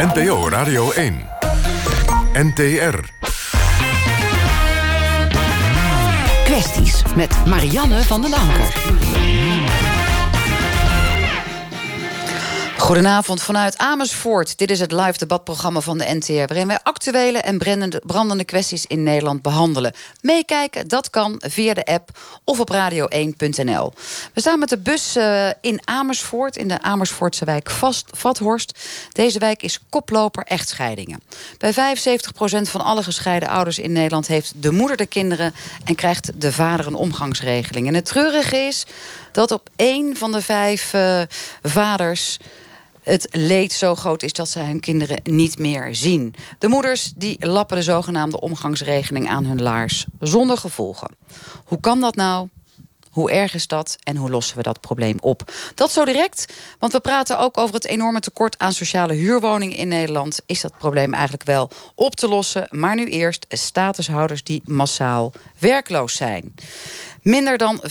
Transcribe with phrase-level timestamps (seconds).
[0.00, 1.28] NPO Radio 1.
[2.32, 2.98] NTR.
[6.44, 9.99] Kwesties met Marianne van der Lanker.
[12.90, 14.58] Goedenavond vanuit Amersfoort.
[14.58, 16.32] Dit is het live debatprogramma van de NTR...
[16.32, 17.58] waarin wij actuele en
[18.06, 19.92] brandende, kwesties in Nederland behandelen.
[20.20, 23.92] Meekijken, dat kan via de app of op radio1.nl.
[24.34, 28.78] We staan met de bus uh, in Amersfoort, in de Amersfoortse wijk Vast, Vathorst.
[29.12, 31.22] Deze wijk is koploper echtscheidingen.
[31.58, 31.76] Bij 75%
[32.62, 34.26] van alle gescheiden ouders in Nederland...
[34.26, 35.54] heeft de moeder de kinderen
[35.84, 37.86] en krijgt de vader een omgangsregeling.
[37.86, 38.86] En het treurige is
[39.32, 41.20] dat op één van de vijf uh,
[41.62, 42.38] vaders
[43.10, 46.34] het leed zo groot is dat ze hun kinderen niet meer zien.
[46.58, 51.16] De moeders die lappen de zogenaamde omgangsregeling aan hun laars zonder gevolgen.
[51.64, 52.48] Hoe kan dat nou?
[53.10, 55.52] Hoe erg is dat en hoe lossen we dat probleem op?
[55.74, 59.88] Dat zo direct, want we praten ook over het enorme tekort aan sociale huurwoningen in
[59.88, 60.40] Nederland.
[60.46, 62.66] Is dat probleem eigenlijk wel op te lossen?
[62.70, 66.54] Maar nu eerst statushouders die massaal werkloos zijn.
[67.22, 67.84] Minder dan 5%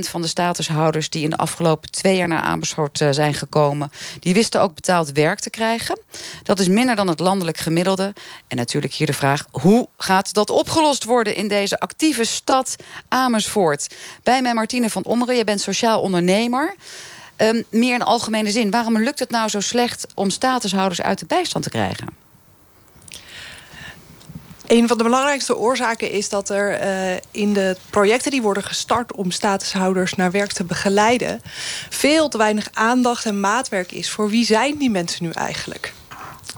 [0.00, 3.92] van de statushouders die in de afgelopen twee jaar naar Amersfoort eh, zijn gekomen...
[4.20, 5.98] die wisten ook betaald werk te krijgen.
[6.42, 8.12] Dat is minder dan het landelijk gemiddelde.
[8.48, 11.36] En natuurlijk hier de vraag, hoe gaat dat opgelost worden...
[11.36, 12.76] in deze actieve stad
[13.08, 13.94] Amersfoort?
[14.22, 16.74] Bij mij Martine van Ommeren, je bent sociaal ondernemer...
[17.36, 21.26] Um, meer in algemene zin, waarom lukt het nou zo slecht om statushouders uit de
[21.26, 22.23] bijstand te krijgen?
[24.66, 29.14] Een van de belangrijkste oorzaken is dat er uh, in de projecten die worden gestart
[29.14, 31.42] om statushouders naar werk te begeleiden,
[31.90, 35.92] veel te weinig aandacht en maatwerk is voor wie zijn die mensen nu eigenlijk.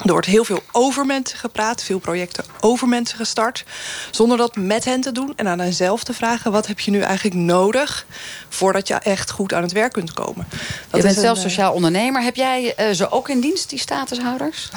[0.05, 3.65] Er wordt heel veel over mensen gepraat, veel projecten over mensen gestart.
[4.11, 6.53] Zonder dat met hen te doen en aan henzelf te vragen...
[6.53, 8.07] wat heb je nu eigenlijk nodig
[8.49, 10.47] voordat je echt goed aan het werk kunt komen.
[10.91, 12.23] Dat je bent zelf eh, sociaal ondernemer.
[12.23, 14.69] Heb jij uh, ze ook in dienst, die statushouders?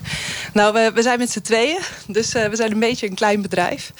[0.52, 1.78] nou, we, we, zijn met z'n tweeën.
[2.06, 3.92] Dus uh, we zijn een beetje een klein bedrijf.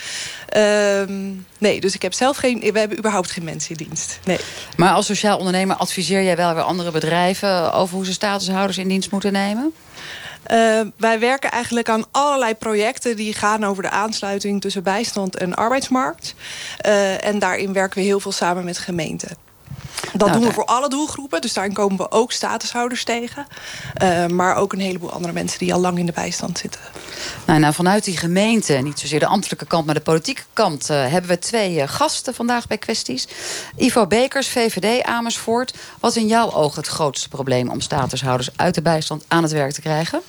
[0.56, 1.16] Uh,
[1.58, 2.60] nee, dus ik heb zelf geen...
[2.72, 4.18] We hebben überhaupt geen mensen in dienst.
[4.24, 4.38] Nee.
[4.76, 7.72] Maar als sociaal ondernemer adviseer jij wel weer andere bedrijven...
[7.72, 9.72] over hoe ze statushouders in dienst moeten nemen?
[10.50, 13.16] Uh, wij werken eigenlijk aan allerlei projecten...
[13.16, 16.34] die gaan over de aansluiting tussen bijstand en arbeidsmarkt.
[16.86, 19.36] Uh, en daarin werken we heel veel samen met gemeenten.
[20.12, 21.40] Dat nou, doen we voor alle doelgroepen.
[21.40, 23.46] Dus daarin komen we ook statushouders tegen.
[24.02, 26.80] Uh, maar ook een heleboel andere mensen die al lang in de bijstand zitten.
[27.44, 29.86] Nou, nou vanuit die gemeente, niet zozeer de ambtelijke kant...
[29.86, 33.28] maar de politieke kant, uh, hebben we twee uh, gasten vandaag bij Kwesties.
[33.76, 35.74] Ivo Bekers, VVD Amersfoort.
[36.00, 37.70] Wat is in jouw ogen het grootste probleem...
[37.70, 40.22] om statushouders uit de bijstand aan het werk te krijgen?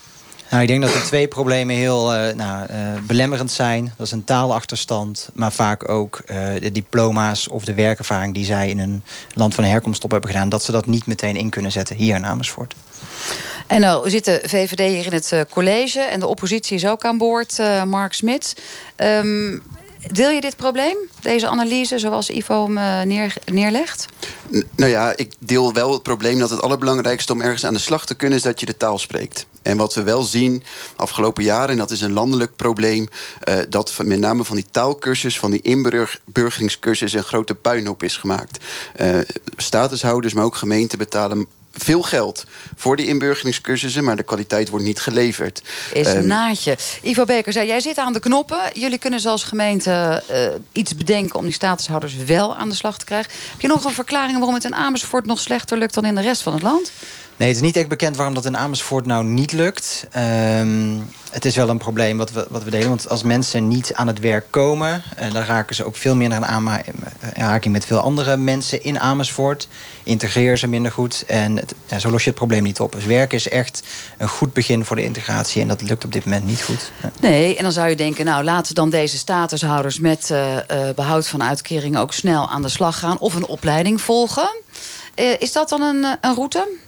[0.50, 3.94] Nou, ik denk dat er twee problemen heel uh, nou, uh, belemmerend zijn.
[3.98, 8.70] Dat is een taalachterstand, maar vaak ook uh, de diploma's of de werkervaring die zij
[8.70, 11.72] in een land van herkomst op hebben gedaan, dat ze dat niet meteen in kunnen
[11.72, 12.76] zetten hier in Amersfoort.
[13.68, 17.18] En nou zit de VVD hier in het college en de oppositie is ook aan
[17.18, 18.62] boord, Mark Smit.
[18.98, 19.62] Um,
[20.08, 24.06] Deel je dit probleem, deze analyse, zoals Ivo hem eh, neer, neerlegt?
[24.76, 28.06] nou ja, ik deel wel het probleem dat het allerbelangrijkste om ergens aan de slag
[28.06, 29.46] te kunnen is dat je de taal spreekt.
[29.70, 30.64] En wat we wel zien
[30.96, 33.08] afgelopen jaren, en dat is een landelijk probleem,
[33.50, 38.64] uh, dat met name van die taalkursus, van die inburgeringscursus, een grote puinhoop is gemaakt.
[39.02, 39.18] Uh,
[39.58, 44.04] statushouders, maar ook gemeenten betalen veel geld voor die inburgeringscursussen...
[44.04, 45.62] maar de kwaliteit wordt niet geleverd.
[45.94, 46.78] Is een um, naadje.
[47.02, 48.60] Ivo Beker zei, jij zit aan de knoppen.
[48.74, 50.38] Jullie kunnen als gemeente uh,
[50.72, 51.40] iets bedenken...
[51.40, 53.32] om die statushouders wel aan de slag te krijgen.
[53.52, 55.26] Heb je nog een verklaring waarom het in Amersfoort...
[55.26, 56.92] nog slechter lukt dan in de rest van het land?
[57.40, 60.08] Nee, het is niet echt bekend waarom dat in Amersfoort nou niet lukt.
[60.60, 62.88] Um, het is wel een probleem wat we, wat we delen.
[62.88, 65.04] Want als mensen niet aan het werk komen...
[65.20, 66.70] Uh, dan raken ze ook veel meer naar een
[67.36, 69.68] aanraking met veel andere mensen in Amersfoort.
[70.04, 71.24] Integreren ze minder goed.
[71.28, 72.92] En het, zo los je het probleem niet op.
[72.92, 73.84] Dus werk is echt
[74.18, 75.62] een goed begin voor de integratie.
[75.62, 76.92] En dat lukt op dit moment niet goed.
[77.20, 78.26] Nee, en dan zou je denken...
[78.26, 80.58] nou, laten dan deze statushouders met uh,
[80.96, 82.02] behoud van uitkeringen...
[82.02, 84.50] ook snel aan de slag gaan of een opleiding volgen.
[85.40, 86.88] is dat dan een, een route?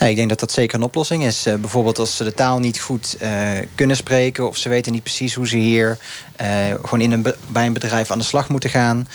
[0.00, 1.46] Nou, ik denk dat dat zeker een oplossing is.
[1.46, 4.48] Uh, bijvoorbeeld als ze de taal niet goed uh, kunnen spreken...
[4.48, 5.98] of ze weten niet precies hoe ze hier
[6.40, 6.48] uh,
[6.82, 9.08] gewoon in een bij een bedrijf aan de slag moeten gaan.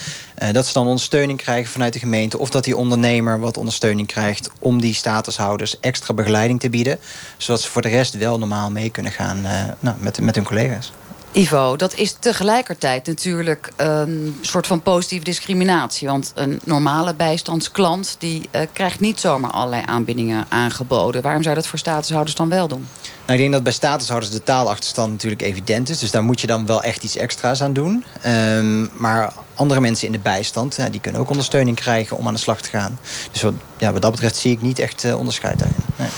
[0.51, 2.37] dat ze dan ondersteuning krijgen vanuit de gemeente...
[2.37, 4.49] of dat die ondernemer wat ondersteuning krijgt...
[4.59, 6.99] om die statushouders extra begeleiding te bieden.
[7.37, 9.41] Zodat ze voor de rest wel normaal mee kunnen gaan
[9.79, 10.91] nou, met, met hun collega's.
[11.35, 16.07] Ivo, dat is tegelijkertijd natuurlijk een soort van positieve discriminatie.
[16.07, 21.21] Want een normale bijstandsklant die uh, krijgt niet zomaar allerlei aanbiedingen aangeboden.
[21.21, 22.87] Waarom zou dat voor statushouders dan wel doen?
[23.01, 25.99] Nou, ik denk dat bij statushouders de taalachterstand natuurlijk evident is.
[25.99, 28.05] Dus daar moet je dan wel echt iets extra's aan doen.
[28.25, 32.33] Um, maar andere mensen in de bijstand, ja, die kunnen ook ondersteuning krijgen om aan
[32.33, 32.99] de slag te gaan.
[33.31, 35.77] Dus wat, ja, wat dat betreft zie ik niet echt uh, onderscheid daarin.
[35.95, 36.09] Nee.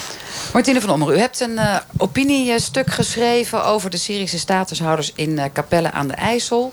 [0.54, 5.44] Martine van Ommer, u hebt een uh, opiniestuk geschreven over de Syrische statushouders in uh,
[5.54, 6.72] Capelle aan de IJssel.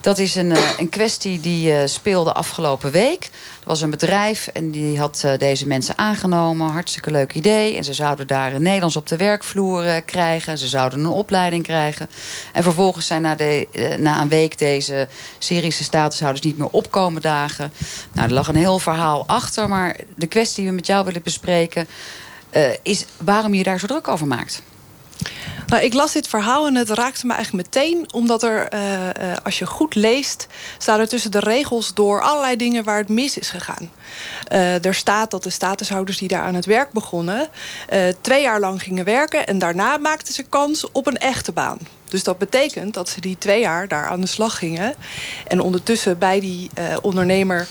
[0.00, 3.24] Dat is een, uh, een kwestie die speelde afgelopen week.
[3.24, 6.70] Er was een bedrijf en die had deze mensen aangenomen.
[6.70, 7.76] Hartstikke leuk idee.
[7.76, 10.58] En ze zouden daar Nederlands op de werkvloer krijgen.
[10.58, 12.10] Ze zouden een opleiding krijgen.
[12.52, 13.66] En vervolgens zijn na, de,
[13.98, 17.72] na een week deze Syrische statushouders niet meer opkomen dagen.
[18.12, 19.68] Nou, er lag een heel verhaal achter.
[19.68, 21.86] Maar de kwestie die we met jou willen bespreken
[22.56, 24.62] uh, is waarom je daar zo druk over maakt.
[25.66, 28.06] Nou, ik las dit verhaal en het raakte me eigenlijk meteen.
[28.12, 29.10] Omdat er, uh, uh,
[29.42, 30.46] als je goed leest,
[30.78, 33.90] staan er tussen de regels door allerlei dingen waar het mis is gegaan.
[34.82, 37.48] Er staat dat de statushouders die daar aan het werk begonnen...
[38.20, 41.78] twee jaar lang gingen werken en daarna maakten ze kans op een echte baan.
[42.08, 44.94] Dus dat betekent dat ze die twee jaar daar aan de slag gingen.
[45.46, 46.70] En ondertussen bij die
[47.02, 47.68] ondernemer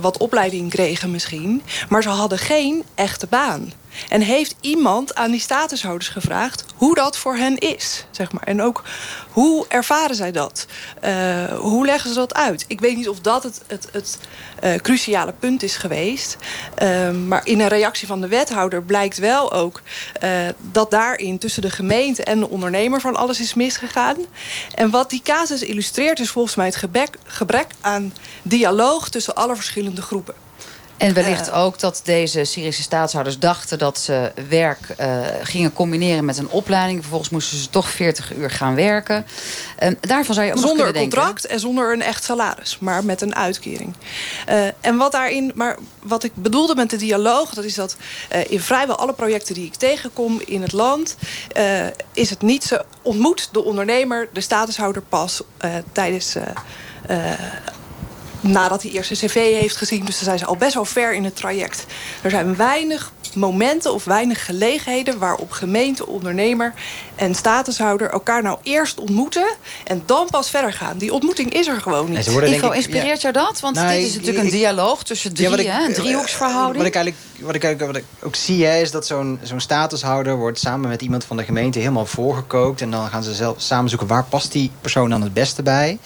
[0.00, 1.62] wat opleiding kregen misschien.
[1.88, 3.72] Maar ze hadden geen echte baan.
[4.08, 8.04] En heeft iemand aan die statushouders gevraagd hoe dat voor hen is?
[8.10, 8.42] Zeg maar.
[8.42, 8.82] En ook
[9.30, 10.66] hoe ervaren zij dat?
[11.04, 12.64] Uh, hoe leggen ze dat uit?
[12.68, 14.18] Ik weet niet of dat het, het, het
[14.64, 16.36] uh, cruciale punt is geweest.
[16.82, 19.80] Uh, maar in een reactie van de wethouder blijkt wel ook
[20.22, 20.30] uh,
[20.60, 24.16] dat daarin tussen de gemeente en de ondernemer van alles is misgegaan.
[24.74, 28.12] En wat die casus illustreert is volgens mij het gebrek, gebrek aan
[28.42, 30.47] dialoog tussen alle verschillende groepen.
[30.98, 36.24] En wellicht uh, ook dat deze Syrische staatshouders dachten dat ze werk uh, gingen combineren
[36.24, 37.00] met een opleiding.
[37.00, 39.26] Vervolgens moesten ze toch 40 uur gaan werken.
[39.82, 43.34] Uh, daarvan zou je ook zonder contract en zonder een echt salaris, maar met een
[43.34, 43.94] uitkering.
[44.48, 47.96] Uh, en wat daarin, maar wat ik bedoelde met de dialoog, dat is dat
[48.32, 51.16] uh, in vrijwel alle projecten die ik tegenkom in het land,
[51.56, 55.42] uh, is het niet zo ontmoet de ondernemer, de statushouder pas
[55.92, 56.36] tijdens
[58.40, 60.04] nadat hij eerst een cv heeft gezien.
[60.04, 61.86] Dus dan zijn ze al best wel ver in het traject.
[62.22, 65.18] Er zijn weinig momenten of weinig gelegenheden...
[65.18, 66.74] waarop gemeente, ondernemer
[67.14, 69.56] en statushouder elkaar nou eerst ontmoeten...
[69.84, 70.98] en dan pas verder gaan.
[70.98, 72.30] Die ontmoeting is er gewoon niet.
[72.30, 73.30] Worden, Ivo, inspireert ja.
[73.30, 73.60] jou dat?
[73.60, 75.86] Want nou, dit is natuurlijk ik, een dialoog tussen drie, ja, ik, hè?
[75.86, 76.76] een driehoeksverhouding.
[76.76, 79.60] Wat ik eigenlijk, wat ik, eigenlijk, wat ik ook zie, hè, is dat zo'n zo'n
[79.60, 80.36] statushouder...
[80.36, 82.80] wordt samen met iemand van de gemeente helemaal voorgekookt...
[82.80, 85.98] en dan gaan ze zelf samen zoeken waar past die persoon dan het beste bij...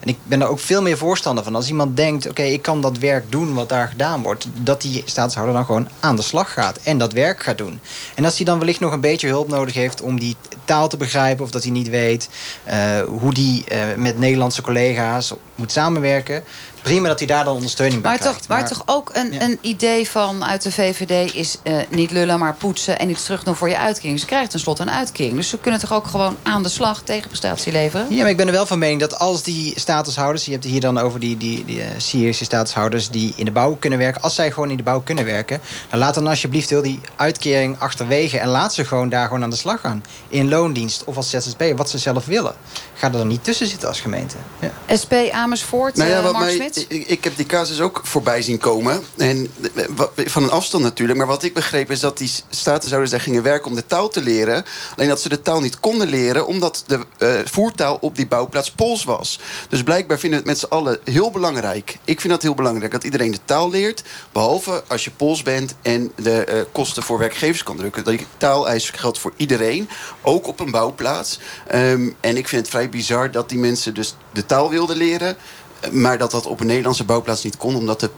[0.00, 1.54] En ik ben er ook veel meer voorstander van.
[1.54, 4.46] Als iemand denkt, oké, ik kan dat werk doen wat daar gedaan wordt...
[4.54, 7.80] dat die staatshouder dan gewoon aan de slag gaat en dat werk gaat doen.
[8.14, 10.96] En als hij dan wellicht nog een beetje hulp nodig heeft om die taal te
[10.96, 11.44] begrijpen...
[11.44, 12.28] of dat hij niet weet
[12.68, 16.44] uh, hoe die uh, met Nederlandse collega's moet samenwerken
[16.88, 18.38] prima dat hij daar dan ondersteuning bij maar krijgt.
[18.38, 19.40] Toch, maar, maar toch ook een, ja.
[19.40, 22.98] een idee van uit de VVD is uh, niet lullen, maar poetsen...
[22.98, 24.20] en iets terug doen voor je uitkering.
[24.20, 25.36] Ze krijgt tenslotte een uitkering.
[25.36, 28.06] Dus ze kunnen toch ook gewoon aan de slag tegenprestatie leveren?
[28.10, 30.44] Ja, maar ik ben er wel van mening dat als die statushouders...
[30.44, 33.50] je hebt het hier dan over die, die, die uh, Syrische statushouders die in de
[33.50, 34.22] bouw kunnen werken...
[34.22, 35.60] als zij gewoon in de bouw kunnen werken...
[35.90, 38.38] dan laat dan alsjeblieft heel die uitkering achterwege...
[38.38, 40.04] en laat ze gewoon daar gewoon aan de slag gaan.
[40.28, 42.54] In loondienst of als ZZP, wat ze zelf willen.
[42.94, 44.36] Ga er dan niet tussen zitten als gemeente.
[44.60, 44.96] Ja.
[45.02, 46.77] SP Amersfoort, nou ja, uh, Mark Smit?
[46.88, 49.02] Ik, heb die casus ook voorbij zien komen.
[49.16, 49.50] En
[50.16, 51.18] van een afstand natuurlijk.
[51.18, 54.22] Maar wat ik begreep is dat die statushouders daar gingen werken om de taal te
[54.22, 54.64] leren.
[54.96, 58.70] Alleen dat ze de taal niet konden leren omdat de uh, voertaal op die bouwplaats
[58.70, 59.40] Pools was.
[59.68, 61.98] Dus blijkbaar vinden we het met z'n allen heel belangrijk.
[62.04, 64.02] Ik vind dat heel belangrijk dat iedereen de taal leert.
[64.32, 68.04] Behalve als je Pools bent en de uh, kosten voor werkgevers kan drukken.
[68.04, 69.88] Dat taaleis geldt voor iedereen.
[70.22, 71.38] Ook op een bouwplaats.
[71.74, 75.36] Um, en ik vind het vrij bizar dat die mensen dus de taal wilden leren.
[75.90, 78.10] Maar dat dat op een Nederlandse bouwplaats niet kon, omdat de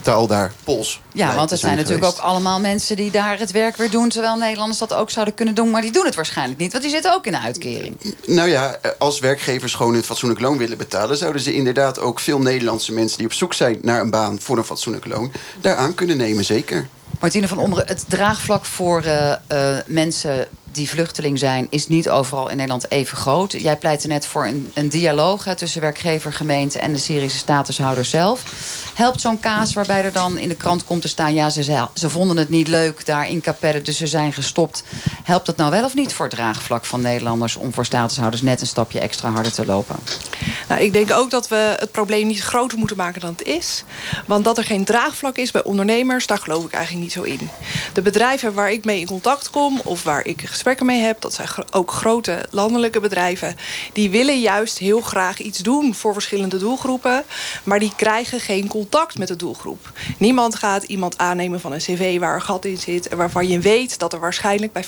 [0.00, 1.00] taal daar Pools.
[1.12, 4.08] Ja, want er zijn natuurlijk ook allemaal mensen die daar het werk weer doen...
[4.08, 6.72] terwijl Nederlanders dat ook zouden kunnen doen, maar die doen het waarschijnlijk niet.
[6.72, 7.96] Want die zitten ook in de uitkering.
[8.26, 11.16] Nou ja, als werkgevers gewoon een fatsoenlijk loon willen betalen...
[11.16, 14.40] zouden ze inderdaad ook veel Nederlandse mensen die op zoek zijn naar een baan...
[14.40, 16.88] voor een fatsoenlijk loon, daaraan kunnen nemen, zeker.
[17.20, 22.48] Martine van Ommeren, het draagvlak voor uh, uh, mensen die vluchteling zijn, is niet overal
[22.48, 23.52] in Nederland even groot.
[23.52, 28.04] Jij pleitte net voor een, een dialoog hè, tussen werkgever, gemeente en de Syrische statushouder
[28.04, 28.42] zelf.
[28.94, 31.34] Helpt zo'n kaas waarbij er dan in de krant komt te staan...
[31.34, 34.84] ja, ze, ze vonden het niet leuk daar in Capelle, dus ze zijn gestopt.
[35.22, 37.56] Helpt dat nou wel of niet voor het draagvlak van Nederlanders...
[37.56, 39.96] om voor statushouders net een stapje extra harder te lopen?
[40.68, 43.84] Nou, ik denk ook dat we het probleem niet groter moeten maken dan het is.
[44.26, 47.48] Want dat er geen draagvlak is bij ondernemers, daar geloof ik eigenlijk niet zo in.
[47.92, 49.80] De bedrijven waar ik mee in contact kom...
[49.84, 53.56] of waar ik gesprekken mee heb, dat zijn ook grote landelijke bedrijven,
[53.92, 57.24] die willen juist heel graag iets doen voor verschillende doelgroepen,
[57.62, 59.92] maar die krijgen geen contact met de doelgroep.
[60.18, 63.58] Niemand gaat iemand aannemen van een cv waar een gat in zit en waarvan je
[63.58, 64.86] weet dat er waarschijnlijk bij 40%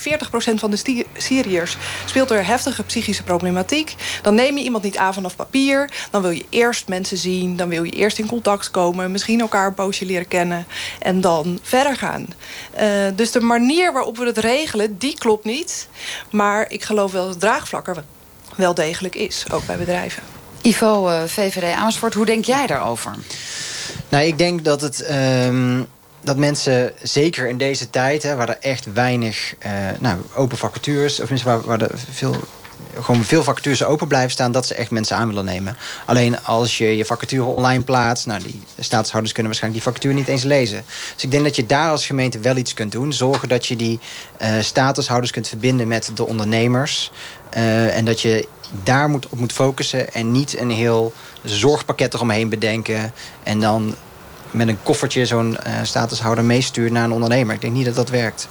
[0.55, 3.95] van de Syriërs speelt er heftige psychische problematiek.
[4.23, 7.69] Dan neem je iemand niet aan vanaf papier, dan wil je eerst mensen zien, dan
[7.69, 10.67] wil je eerst in contact komen, misschien elkaar een poosje leren kennen
[10.99, 12.27] en dan verder gaan.
[12.81, 15.64] Uh, dus de manier waarop we het regelen, die klopt niet.
[16.31, 18.05] Maar ik geloof wel dat het draagvlak er
[18.57, 20.23] wel degelijk is, ook bij bedrijven.
[20.63, 23.15] Ivo, uh, eh, VVD Amersfoort, hoe denk jij daarover?
[24.09, 25.11] Nou, ik denk dat het...
[25.11, 25.87] Um
[26.25, 31.21] dat mensen, zeker in deze tijd, hè, waar er echt weinig uh, nou, open vacatures,
[31.21, 32.37] of waar, waar er veel
[33.01, 34.53] gewoon veel vacatures open blijven staan...
[34.53, 35.77] dat ze echt mensen aan willen nemen.
[36.07, 38.27] Alleen als je je vacature online plaatst...
[38.27, 40.85] nou, die staatshouders kunnen waarschijnlijk die vacature niet eens lezen.
[41.15, 43.13] Dus ik denk dat je daar als gemeente wel iets kunt doen.
[43.13, 44.01] Zorgen dat je die
[44.43, 47.11] uh, statushouders kunt verbinden met de ondernemers.
[47.57, 48.49] Uh, en dat je
[48.83, 50.13] daar moet, op moet focussen...
[50.13, 53.13] en niet een heel zorgpakket eromheen bedenken...
[53.43, 53.95] en dan
[54.51, 57.55] met een koffertje zo'n uh, statushouder meestuurt naar een ondernemer.
[57.55, 58.49] Ik denk niet dat dat werkt.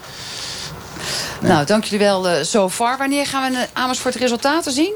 [1.44, 2.98] Nou, dank jullie wel uh, zo far.
[2.98, 4.94] Wanneer gaan we in Amersfoort resultaten zien?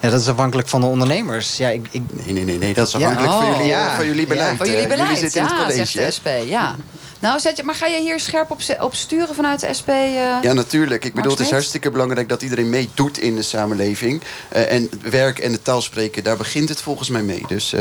[0.00, 1.56] Ja, dat is afhankelijk van de ondernemers.
[1.56, 2.02] Ja, ik, ik...
[2.12, 3.96] Nee, nee, nee, nee, dat is afhankelijk van, jullie, ja.
[3.96, 4.50] van jullie beleid.
[4.50, 6.76] Ja, van jullie beleid, jullie zitten in het college, zegt de SP, ja.
[7.20, 9.88] Nou, zet je, maar ga je hier scherp op, op sturen vanuit de SP?
[9.88, 11.04] Uh, ja, natuurlijk.
[11.04, 14.22] Ik bedoel, het is hartstikke belangrijk dat iedereen meedoet in de samenleving.
[14.52, 17.44] Uh, en werk en de taal spreken, daar begint het volgens mij mee.
[17.48, 17.80] Dus uh,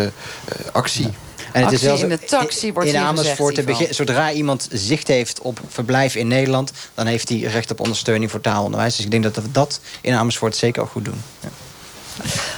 [0.71, 1.09] actie.
[1.57, 6.15] En het is in de taxi wordt in Amersfoort, zodra iemand zicht heeft op verblijf
[6.15, 6.71] in Nederland...
[6.93, 8.95] dan heeft hij recht op ondersteuning voor taalonderwijs.
[8.95, 11.21] Dus ik denk dat we dat in Amersfoort zeker ook goed doen.
[11.39, 11.49] Ja.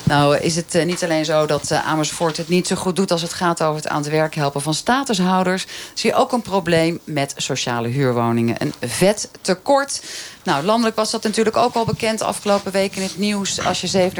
[0.03, 3.11] Nou is het uh, niet alleen zo dat uh, Amersfoort het niet zo goed doet...
[3.11, 5.65] als het gaat over het aan het werk helpen van statushouders.
[5.93, 8.55] Zie je ook een probleem met sociale huurwoningen.
[8.59, 10.01] Een vet tekort.
[10.49, 13.65] Nou, landelijk was dat natuurlijk ook al bekend afgelopen week in het nieuws.
[13.65, 14.11] Als je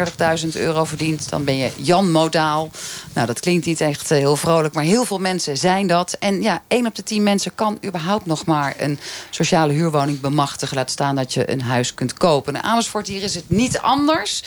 [0.41, 2.69] 37.000 euro verdient, dan ben je Jan Modaal.
[3.13, 6.15] Nou, dat klinkt niet echt eh, heel vrolijk, maar heel veel mensen zijn dat.
[6.19, 10.75] En ja, 1 op de 10 mensen kan überhaupt nog maar een sociale huurwoning bemachtigen.
[10.75, 12.55] Laat staan dat je een huis kunt kopen.
[12.55, 14.43] In Amersfoort hier is het niet anders.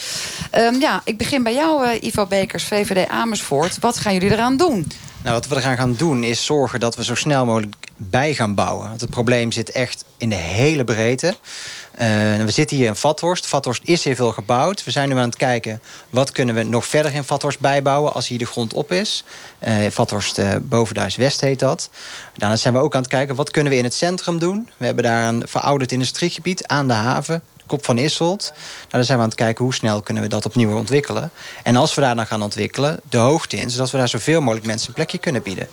[0.58, 3.78] Um, ja, ik begin bij jou, uh, Ivo Bekers, VVD Amersfoort.
[3.78, 4.86] Wat gaan jullie eraan doen?
[5.23, 8.55] Nou, wat we er gaan doen is zorgen dat we zo snel mogelijk bij gaan
[8.55, 8.88] bouwen.
[8.88, 11.26] Want het probleem zit echt in de hele breedte.
[11.95, 11.99] Uh,
[12.45, 13.47] we zitten hier in Vathorst.
[13.47, 14.85] Vathorst is heel veel gebouwd.
[14.85, 18.29] We zijn nu aan het kijken wat kunnen we nog verder in Vathorst bijbouwen als
[18.29, 19.25] hier de grond op is.
[19.69, 21.91] Uh, Vathorst uh, Bovenduis West heet dat.
[22.37, 24.69] Daarna zijn we ook aan het kijken wat kunnen we in het centrum doen.
[24.76, 27.43] We hebben daar een verouderd industriegebied aan de haven.
[27.66, 28.52] Kop van Isselt.
[28.54, 31.31] Nou, dan zijn we aan het kijken hoe snel kunnen we dat opnieuw ontwikkelen.
[31.62, 33.71] En als we daar dan gaan ontwikkelen, de hoogte in...
[33.71, 35.69] zodat we daar zoveel mogelijk mensen een plekje kunnen bieden.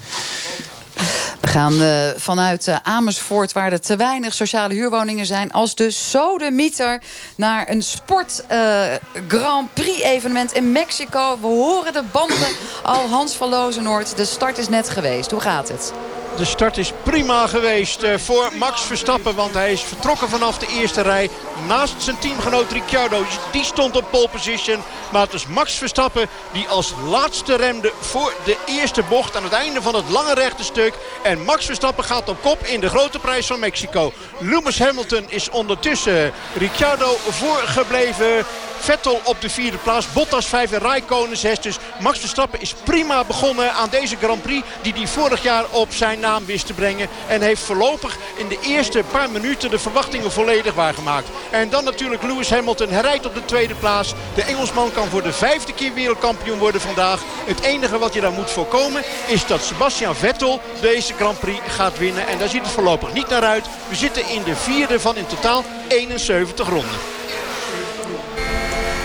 [1.40, 5.52] We gaan uh, vanuit uh, Amersfoort, waar er te weinig sociale huurwoningen zijn...
[5.52, 7.02] als de sodemieter
[7.36, 8.82] naar een sport uh,
[9.28, 11.38] Grand Prix evenement in Mexico.
[11.42, 14.18] We horen de banden al Hans van Lozenoord.
[14.18, 15.32] De start is net geweest.
[15.32, 15.94] Hoe gaat het?
[16.40, 19.36] De start is prima geweest eh, voor Max Verstappen.
[19.36, 21.30] Want hij is vertrokken vanaf de eerste rij.
[21.68, 23.24] Naast zijn teamgenoot Ricciardo.
[23.52, 24.82] Die stond op pole position.
[25.12, 29.36] Maar het is Max Verstappen die als laatste remde voor de eerste bocht.
[29.36, 30.94] Aan het einde van het lange rechte stuk.
[31.24, 34.14] En Max Verstappen gaat op kop in de grote prijs van Mexico.
[34.38, 38.46] Lewis Hamilton is ondertussen Ricciardo voorgebleven.
[38.80, 40.14] Vettel op de vierde plaats.
[40.14, 41.60] Bottas vijf en Raikkonen zes.
[41.60, 44.68] Dus Max Verstappen is prima begonnen aan deze Grand Prix.
[44.82, 47.08] Die hij vorig jaar op zijn naam wist te brengen.
[47.28, 51.28] En heeft voorlopig in de eerste paar minuten de verwachtingen volledig waargemaakt.
[51.50, 52.90] En dan natuurlijk Lewis Hamilton.
[52.90, 54.14] Hij rijdt op de tweede plaats.
[54.36, 57.22] De Engelsman kan voor de vijfde keer wereldkampioen worden vandaag.
[57.46, 61.98] Het enige wat je dan moet voorkomen is dat Sebastian Vettel deze Grand Prix gaat
[61.98, 62.28] winnen.
[62.28, 63.66] En daar ziet het voorlopig niet naar uit.
[63.90, 67.19] We zitten in de vierde van in totaal 71 ronden.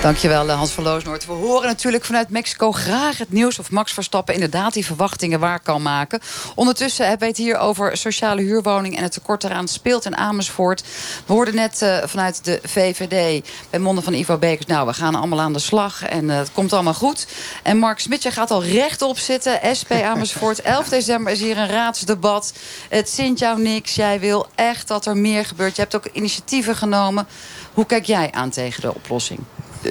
[0.04, 1.26] Dankjewel Hans van Loosnoord.
[1.26, 3.58] We horen natuurlijk vanuit Mexico graag het nieuws...
[3.58, 6.20] of Max Verstappen inderdaad die verwachtingen waar kan maken.
[6.54, 8.96] Ondertussen hebben we het hier over sociale huurwoning...
[8.96, 10.84] en het tekort eraan speelt in Amersfoort.
[11.26, 14.66] We hoorden net uh, vanuit de VVD bij monden van Ivo Bekers...
[14.66, 17.26] nou, we gaan allemaal aan de slag en uh, het komt allemaal goed.
[17.62, 19.76] En Mark Smit, gaat al rechtop zitten.
[19.78, 22.52] SP Amersfoort, 11 december is hier een raadsdebat.
[22.88, 23.94] Het zint jou niks.
[23.94, 25.76] Jij wil echt dat er meer gebeurt.
[25.76, 27.26] Je hebt ook initiatieven genomen.
[27.74, 29.40] Hoe kijk jij aan tegen de oplossing?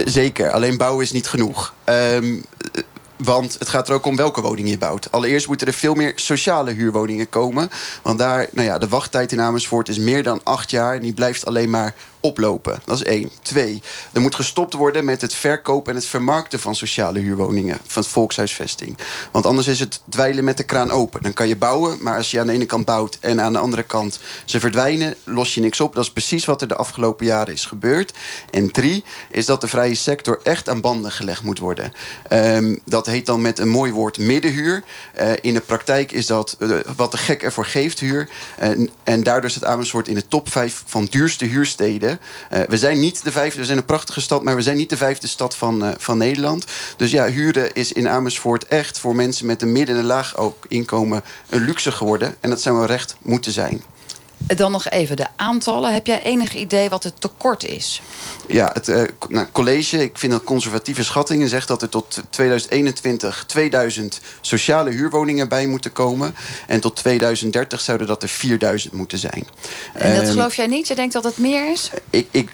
[0.06, 1.74] Zeker, alleen bouwen is niet genoeg.
[1.86, 2.46] Um,
[3.18, 5.12] Want het gaat er ook om welke woning je bouwt.
[5.12, 7.70] Allereerst moeten er veel meer sociale huurwoningen komen.
[8.02, 10.96] Want daar, nou ja, de wachttijd in Amersfoort is meer dan acht jaar.
[10.96, 12.82] En die blijft alleen maar oplopen.
[12.86, 13.32] Dat is één.
[13.42, 13.82] Twee,
[14.14, 17.78] er moet gestopt worden met het verkopen en het vermarkten van sociale huurwoningen.
[17.88, 18.98] Van volkshuisvesting.
[19.32, 21.24] Want anders is het dweilen met de kraan open.
[21.24, 23.60] Dan kan je bouwen, maar als je aan de ene kant bouwt en aan de
[23.60, 25.96] andere kant ze verdwijnen, los je niks op.
[25.96, 28.14] Dat is precies wat er de afgelopen jaren is gebeurd.
[28.52, 31.94] En drie, is dat de vrije sector echt aan banden gelegd moet worden.
[32.30, 34.84] Um, dat heet dan met een mooi woord middenhuur.
[35.22, 38.30] Uh, in de praktijk is dat uh, wat de gek ervoor geeft huur.
[39.04, 42.13] En daardoor staat Amersfoort in de top 5 van duurste huursteden.
[42.54, 44.90] Uh, we zijn niet de vijfde, we zijn een prachtige stad, maar we zijn niet
[44.90, 46.66] de vijfde stad van, uh, van Nederland.
[46.98, 50.66] Dus ja, huren is in Amersfoort echt voor mensen met een midden- en laag ook
[50.68, 52.36] inkomen een luxe geworden.
[52.40, 53.84] En dat zou een recht moeten zijn.
[54.48, 55.94] Dan nog even de aantallen.
[55.94, 58.02] Heb jij enig idee wat het tekort is?
[58.48, 61.50] Ja, het uh, nou, college, ik vind dat conservatieve schattingen...
[61.50, 66.36] zegt dat er tot 2021 2000 sociale huurwoningen bij moeten komen.
[66.68, 69.48] En tot 2030 zouden dat er 4000 moeten zijn.
[69.94, 70.88] En dat uh, geloof jij niet?
[70.88, 71.90] Je denkt dat het meer is?
[72.10, 72.50] Ik, ik,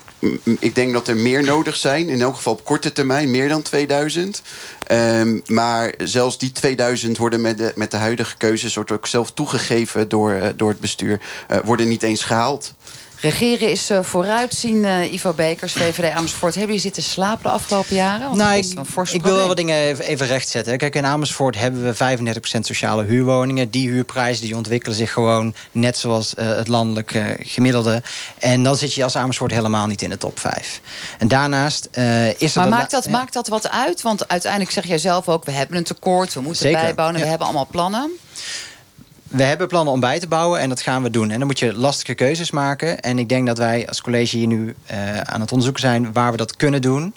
[0.59, 2.09] ik denk dat er meer nodig zijn.
[2.09, 4.41] In elk geval op korte termijn meer dan 2000.
[4.91, 8.75] Um, maar zelfs die 2000 worden met de, met de huidige keuzes...
[8.75, 11.21] wordt ook zelf toegegeven door, uh, door het bestuur...
[11.51, 12.73] Uh, worden niet eens gehaald.
[13.21, 16.55] Regeren is uh, vooruitzien, uh, Ivo Bekers, VVD Amersfoort.
[16.55, 18.25] Hebben jullie zitten slapen de afgelopen jaren?
[18.25, 18.65] Want nou, ik,
[19.11, 20.77] ik wil wel wat dingen even, even rechtzetten.
[20.77, 22.17] Kijk, in Amersfoort hebben we
[22.55, 23.69] 35% sociale huurwoningen.
[23.69, 28.01] Die huurprijzen die ontwikkelen zich gewoon net zoals uh, het landelijk gemiddelde.
[28.37, 30.81] En dan zit je als Amersfoort helemaal niet in de top 5.
[31.17, 31.89] En daarnaast
[32.37, 32.71] is maar er...
[32.71, 34.01] maakt dat, maakt dat wat uit?
[34.01, 35.45] Want uiteindelijk zeg jij zelf ook...
[35.45, 36.81] we hebben een tekort, we moeten Zeker.
[36.81, 37.17] bijbouwen...
[37.17, 37.23] Ja.
[37.23, 38.11] we hebben allemaal plannen.
[39.29, 41.31] We hebben plannen om bij te bouwen en dat gaan we doen.
[41.31, 42.99] En dan moet je lastige keuzes maken.
[42.99, 46.31] En ik denk dat wij als college hier nu uh, aan het onderzoeken zijn waar
[46.31, 47.13] we dat kunnen doen.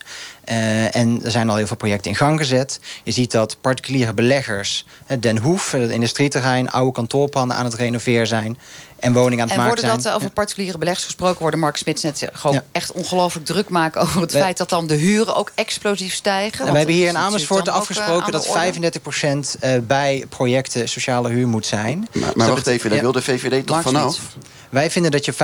[0.52, 2.80] Uh, en er zijn al heel veel projecten in gang gezet.
[3.04, 4.87] Je ziet dat particuliere beleggers,
[5.21, 8.59] Den Hoef, het industrieterrein, oude kantoorpanden aan het renoveren zijn.
[8.99, 9.90] En woningen aan het en maken zijn.
[9.90, 11.61] En worden dat over particuliere beleggers gesproken worden?
[11.61, 12.64] Mark Smits net gewoon ja.
[12.73, 16.66] echt ongelooflijk druk maken over het we, feit dat dan de huren ook explosief stijgen.
[16.66, 21.66] En we hebben hier in Amersfoort afgesproken dat 35% uh, bij projecten sociale huur moet
[21.66, 22.09] zijn.
[22.12, 23.04] Maar, maar wacht even, daar ja.
[23.04, 24.14] wil de VVD toch Mark vanaf?
[24.14, 24.50] Smits.
[24.73, 25.37] Wij vinden dat je 35%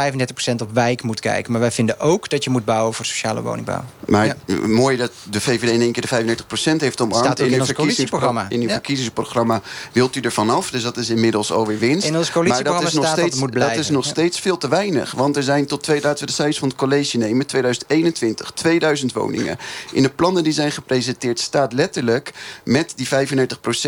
[0.62, 1.52] op wijk moet kijken.
[1.52, 3.84] Maar wij vinden ook dat je moet bouwen voor sociale woningbouw.
[4.06, 4.36] Maar ja.
[4.66, 7.24] mooi dat de VVD in één keer de 35% heeft omarmd.
[7.24, 8.46] Staat in, in ons coalitieprogramma.
[8.48, 8.72] In uw ja.
[8.72, 9.62] verkiezingsprogramma
[9.92, 10.70] wilt u er vanaf.
[10.70, 12.06] Dus dat is inmiddels alweer winst.
[12.06, 13.76] In ons coalitieprogramma maar dat is nog staat steeds, dat het moet blijven.
[13.76, 14.10] Dat is nog ja.
[14.10, 15.12] steeds veel te weinig.
[15.12, 17.46] Want er zijn tot 2000, we de cijfers van het college nemen...
[17.46, 19.58] 2021, 2000 woningen.
[19.92, 22.32] In de plannen die zijn gepresenteerd staat letterlijk...
[22.64, 23.10] met die 35%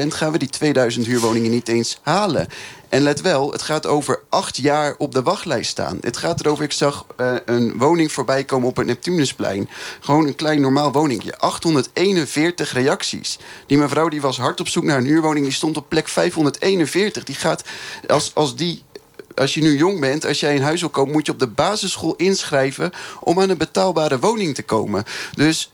[0.08, 2.48] gaan we die 2000 huurwoningen niet eens halen.
[2.90, 5.98] En let wel, het gaat over acht jaar op de wachtlijst staan.
[6.00, 9.68] Het gaat erover, ik zag uh, een woning voorbij komen op het Neptunusplein.
[10.00, 11.38] Gewoon een klein normaal woningje.
[11.38, 13.38] 841 reacties.
[13.66, 15.44] Die mevrouw die was hard op zoek naar een huurwoning.
[15.44, 17.24] Die stond op plek 541.
[17.24, 17.64] Die gaat,
[18.06, 18.82] als, als die
[19.34, 21.12] als je nu jong bent, als jij een huis wil kopen...
[21.12, 25.04] moet je op de basisschool inschrijven om aan een betaalbare woning te komen.
[25.34, 25.70] Dus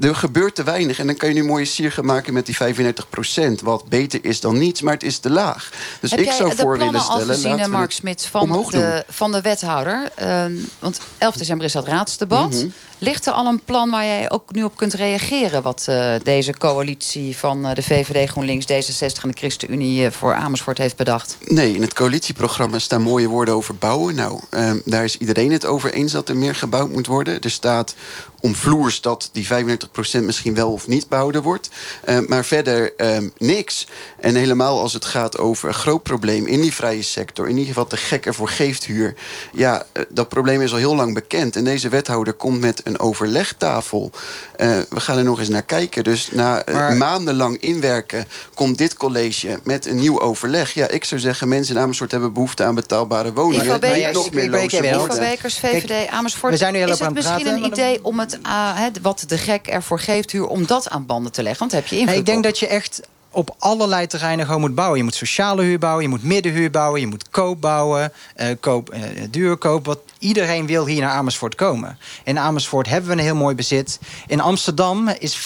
[0.00, 0.98] er gebeurt te weinig.
[0.98, 3.60] En dan kan je nu mooie sier gaan maken met die 35 procent.
[3.60, 5.70] Wat beter is dan niets, maar het is te laag.
[6.00, 7.28] Dus Heb ik zou voor willen stellen...
[7.28, 10.10] Heb jij gezien, Mark Smits, van de, van de wethouder?
[10.22, 10.44] Uh,
[10.78, 12.52] want 11 december is dat raadsdebat.
[12.52, 12.72] Mm -hmm.
[13.00, 15.62] Ligt er al een plan waar jij ook nu op kunt reageren...
[15.62, 20.04] wat uh, deze coalitie van uh, de VVD, GroenLinks, D66 en de ChristenUnie...
[20.04, 21.36] Uh, voor Amersfoort heeft bedacht?
[21.44, 24.14] Nee, in het coalitieprogramma staan mooie woorden over bouwen.
[24.14, 27.40] Nou, ehm, daar is iedereen het over eens dat er meer gebouwd moet worden.
[27.40, 27.94] Er staat
[28.40, 31.70] omvloers dat die 35% misschien wel of niet behouden wordt.
[32.08, 33.86] Uh, maar verder um, niks.
[34.20, 37.44] En helemaal als het gaat over een groot probleem in die vrije sector...
[37.44, 39.14] in ieder geval de gek ervoor geeft huur.
[39.52, 41.56] Ja, dat probleem is al heel lang bekend.
[41.56, 44.10] En deze wethouder komt met een overlegtafel.
[44.56, 46.04] Uh, we gaan er nog eens naar kijken.
[46.04, 46.96] Dus na maar...
[46.96, 50.74] maandenlang inwerken komt dit college met een nieuw overleg.
[50.74, 53.64] Ja, ik zou zeggen, mensen in Amersfoort hebben behoefte aan betaalbare woningen.
[53.66, 56.52] Ivo Bekers, nog meer loze Ivo Bekers VVD, Amersfoort.
[56.52, 58.80] We zijn nu heel is het aan het misschien praten, een idee om het, uh,
[59.02, 61.60] wat de gek ervoor geeft, huur, om dat aan banden te leggen?
[61.60, 62.44] Want heb je invloed nee, Ik denk op.
[62.44, 64.98] dat je echt op allerlei terreinen gewoon moet bouwen.
[64.98, 67.00] Je moet sociale huur bouwen, je moet middenhuur bouwen...
[67.00, 69.86] je moet koop bouwen, uh, koop, uh, duurkoop.
[69.86, 71.98] Wat iedereen wil hier naar Amersfoort komen.
[72.24, 73.98] In Amersfoort hebben we een heel mooi bezit.
[74.26, 75.40] In Amsterdam is 50%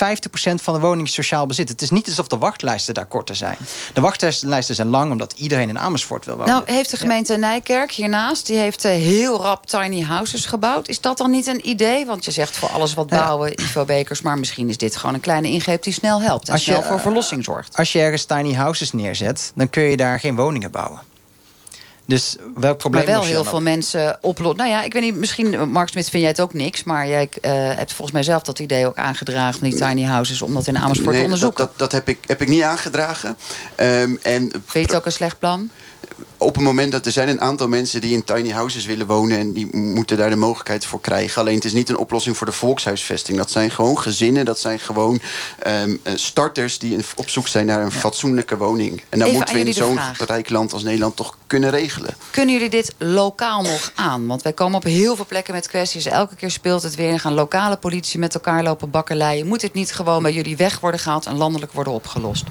[0.54, 1.68] van de woningen sociaal bezit.
[1.68, 3.56] Het is niet alsof de wachtlijsten daar korter zijn.
[3.92, 6.52] De wachtlijsten zijn lang omdat iedereen in Amersfoort wil wonen.
[6.52, 7.38] Nou, heeft de gemeente ja.
[7.38, 8.46] Nijkerk hiernaast...
[8.46, 10.88] die heeft uh, heel rap tiny houses gebouwd.
[10.88, 12.06] Is dat dan niet een idee?
[12.06, 13.60] Want je zegt voor alles wat bouwen.
[13.60, 14.22] Ivo Bekers...
[14.22, 16.46] maar misschien is dit gewoon een kleine ingreep die snel helpt...
[16.46, 17.71] en Als snel je, voor verlossing zorgt.
[17.72, 21.00] Als je ergens tiny houses neerzet, dan kun je daar geen woningen bouwen.
[22.06, 23.62] Dus welk probleem Maar wel heel veel op?
[23.62, 24.56] mensen oplossen.
[24.58, 26.84] Nou ja, ik weet niet, misschien, Mark Smit, vind jij het ook niks.
[26.84, 30.42] Maar jij eh, hebt volgens mij zelf dat idee ook aangedragen van die tiny houses.
[30.42, 31.64] Om dat in Amersfoort te Nee, dat, onderzoeken.
[31.66, 33.36] dat, dat heb, ik, heb ik niet aangedragen.
[33.74, 35.70] Ehm, en Vind je het ook een slecht plan?
[36.36, 39.38] Op het moment dat er zijn een aantal mensen die in tiny houses willen wonen...
[39.38, 41.40] en die moeten daar de mogelijkheid voor krijgen.
[41.40, 43.38] Alleen het is niet een oplossing voor de volkshuisvesting.
[43.38, 45.20] Dat zijn gewoon gezinnen, dat zijn gewoon
[45.58, 46.78] ehm, eh, starters...
[46.78, 49.02] die op zoek zijn naar een fatsoenlijke woning.
[49.08, 52.14] En dat Even moeten we in zo'n rijk land als Nederland toch kunnen regelen.
[52.30, 54.26] Kunnen jullie dit lokaal nog aan?
[54.26, 56.06] Want wij komen op heel veel plekken met kwesties.
[56.06, 57.10] Elke keer speelt het weer.
[57.10, 59.46] En gaan lokale politie met elkaar lopen bakkeleien.
[59.46, 61.26] Moet het niet gewoon bij jullie weg worden gehaald...
[61.26, 62.44] en landelijk worden opgelost?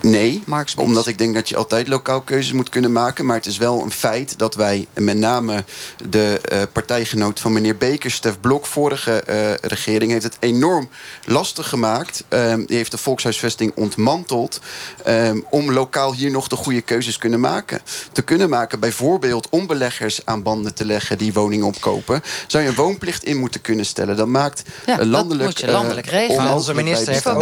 [0.00, 0.42] Nee,
[0.76, 3.26] omdat ik denk dat je altijd lokaal keuzes moet kunnen maken.
[3.26, 5.64] Maar het is wel een feit dat wij, met name
[6.08, 10.88] de eh, partijgenoot van meneer Beker, Stef Blok, vorige eh, regering, heeft het enorm
[11.24, 12.24] lastig gemaakt.
[12.28, 14.60] Ehm, die heeft de volkshuisvesting ontmanteld.
[15.04, 17.80] ehm, om lokaal hier nog de goede keuzes kunnen maken.
[18.12, 22.22] Te kunnen maken, bijvoorbeeld om beleggers aan banden te leggen die woningen opkopen.
[22.46, 24.16] Zou je een woonplicht in moeten kunnen stellen.
[24.16, 25.44] Dat maakt Ja, eh, dat landelijk.
[25.48, 26.52] moet je landelijk eh, regelen.
[26.52, 27.40] Onze minister, heeft ook,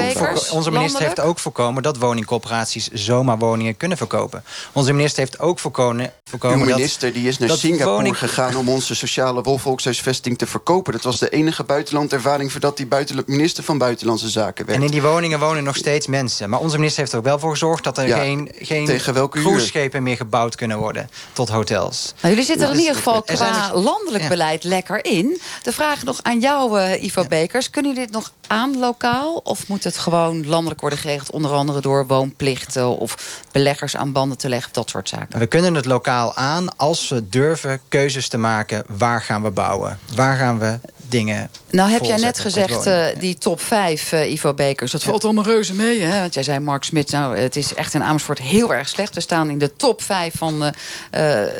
[0.52, 1.20] onze minister heeft landelijk?
[1.20, 4.44] ook voorkomen dat woningcorporaties zomaar woningen kunnen verkopen.
[4.72, 6.76] Onze minister heeft ook voorkomen, Uw voorkomen dat...
[6.76, 10.92] minister die is naar Singapore woning- gegaan om onze sociale volkshuisvesting te verkopen.
[10.92, 14.78] Dat was de enige buitenlandervaring voordat hij buitenla- minister van Buitenlandse Zaken werd.
[14.78, 16.50] En in die woningen wonen nog steeds mensen.
[16.50, 19.14] Maar onze minister heeft er ook wel voor gezorgd dat er Ja, geen, geen tegen
[19.14, 19.46] welke huur?
[19.46, 22.14] cruiseschepen meer gebouwd kunnen worden tot hotels.
[22.20, 24.28] Nou, jullie zitten er in ieder geval qua landelijk ja.
[24.28, 25.40] beleid lekker in.
[25.62, 27.70] De vraag nog aan jou, eh, Ivo Bekers.
[27.70, 29.40] Kunnen jullie dit nog aan lokaal?
[29.44, 31.30] Of moet het gewoon landelijk worden geregeld...
[31.30, 34.72] onder andere door woonplichten of beleggers aan banden te leggen...
[34.72, 35.38] dat soort zaken?
[35.38, 38.84] We kunnen het lokaal aan als we durven keuzes te maken.
[38.88, 39.98] Waar gaan we bouwen?
[40.14, 40.78] Waar gaan we
[41.12, 44.92] dingen Nou heb jij net gezegd, eh, die top 5, eh, Ivo Bekers...
[44.92, 46.20] dat valt allemaal reuze mee, hè?
[46.20, 49.14] Want jij zei, Mark Smit, nou, het is echt in Amersfoort heel erg slecht.
[49.14, 50.72] We staan in de top 5 van
[51.10, 51.52] eh, eh,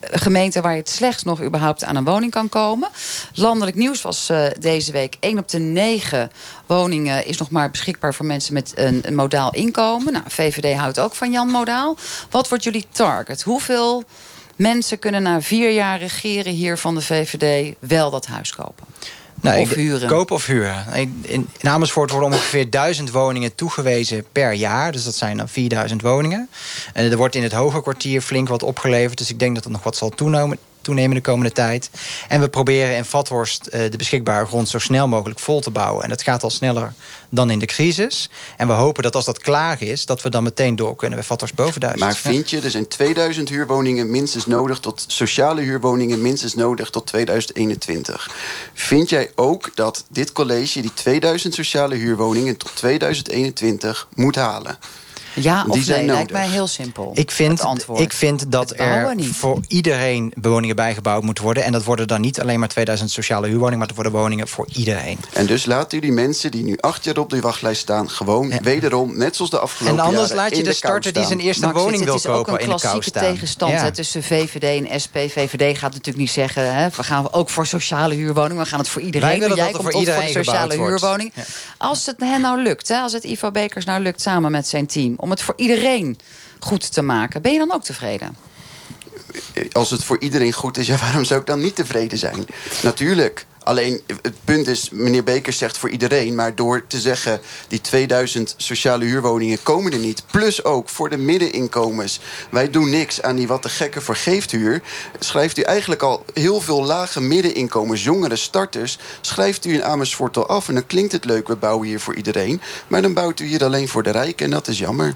[0.00, 0.62] gemeenten...
[0.62, 2.88] waar je het slechtst nog überhaupt aan een woning kan komen.
[3.34, 5.16] Landelijk nieuws was eh, deze week...
[5.20, 6.30] 1 op de 9
[6.66, 8.14] woningen is nog maar beschikbaar...
[8.14, 10.12] voor mensen met een, een modaal inkomen.
[10.12, 11.96] Nou, VVD houdt ook van Jan Modaal.
[12.30, 13.42] Wat wordt jullie target?
[13.42, 14.04] Hoeveel
[14.56, 17.74] mensen kunnen na vier jaar regeren hier van de VVD...
[17.78, 18.89] wel dat huis kopen?
[19.42, 20.08] Of huren.
[20.08, 20.84] Kopen of huren.
[21.22, 24.92] In, Amersfoort worden ongeveer 1000 woningen toegewezen per jaar.
[24.92, 26.48] Dus dat zijn dan 4000 woningen.
[26.92, 29.18] En er wordt in het hoge kwartier flink wat opgeleverd.
[29.18, 31.90] Dus ik denk dat het nog wat zal toenemen, toenemen de komende tijd.
[32.28, 36.02] En we proberen in Vathorst eh, de beschikbare grond zo snel mogelijk vol te bouwen.
[36.02, 36.92] En dat gaat al sneller
[37.28, 38.30] dan in de crisis.
[38.56, 41.26] En we hopen dat als dat klaar is, dat we dan meteen door kunnen bij
[41.26, 42.04] Vathorst boven 1000.
[42.04, 44.78] Maar vind je, er zijn 2000 huurwoningen minstens nodig...
[44.78, 48.30] tot sociale huurwoningen minstens nodig tot 2021.
[48.74, 52.56] Vind jij ook dat dit college die 2000 sociale huurwoningen...
[52.56, 54.78] tot 2021 moet halen?
[55.42, 56.14] Ja Die of zijn nee, nodig.
[56.14, 57.10] lijkt mij heel simpel.
[57.14, 58.00] Ik vind, het antwoord.
[58.00, 59.36] ik vind dat Het er niet.
[59.36, 61.64] voor iedereen woningen bijgebouwd moeten worden.
[61.64, 63.78] En dat worden dan niet alleen maar 2000 sociale huurwoningen...
[63.78, 65.18] maar dat worden woningen voor iedereen.
[65.32, 68.10] En dus laten jullie mensen die nu acht jaar op de wachtlijst staan...
[68.10, 71.24] gewoon wederom, net zoals de afgelopen En anders jaren, laat je de kou starter die
[71.24, 73.18] zijn eerste Max, woning het, wil het is ook kopen een in de kou klassieke
[73.18, 73.32] staan.
[73.32, 73.82] tegenstand Ja.
[73.82, 75.16] hè, tussen VVD en SP.
[75.16, 76.74] VVD gaat natuurlijk niet zeggen...
[76.74, 78.62] Hè, we gaan ook voor sociale huurwoningen.
[78.62, 79.64] We gaan het voor iedereen Wij willen doen.
[79.64, 81.32] Jij dat er komt voor de iedereen sociale huurwoning.
[81.34, 81.42] Ja.
[81.78, 84.86] Als het hen nou lukt, hè, als het Ivo Bekers nou lukt samen met zijn
[84.86, 85.14] team...
[85.16, 86.18] om het voor iedereen
[86.58, 88.36] goed te maken, ben je dan ook tevreden?
[89.72, 92.46] als het voor iedereen goed is, ja, waarom zou ik dan niet tevreden zijn?
[92.82, 93.46] Natuurlijk.
[93.70, 96.34] Alleen het punt is, meneer Bekers zegt voor iedereen...
[96.34, 100.22] maar door te zeggen, die 2000 sociale huurwoningen komen er niet...
[100.30, 102.20] plus ook voor de middeninkomens...
[102.50, 104.82] wij doen niks aan die wat de gekke vergeefhuur...
[105.18, 108.04] schrijft u eigenlijk al heel veel lage middeninkomens...
[108.04, 110.68] jongere starters, schrijft u in Amersfoort al af...
[110.68, 112.60] en dan klinkt het leuk, we bouwen hier voor iedereen...
[112.88, 115.14] maar dan bouwt u hier alleen voor de rijken en dat is jammer.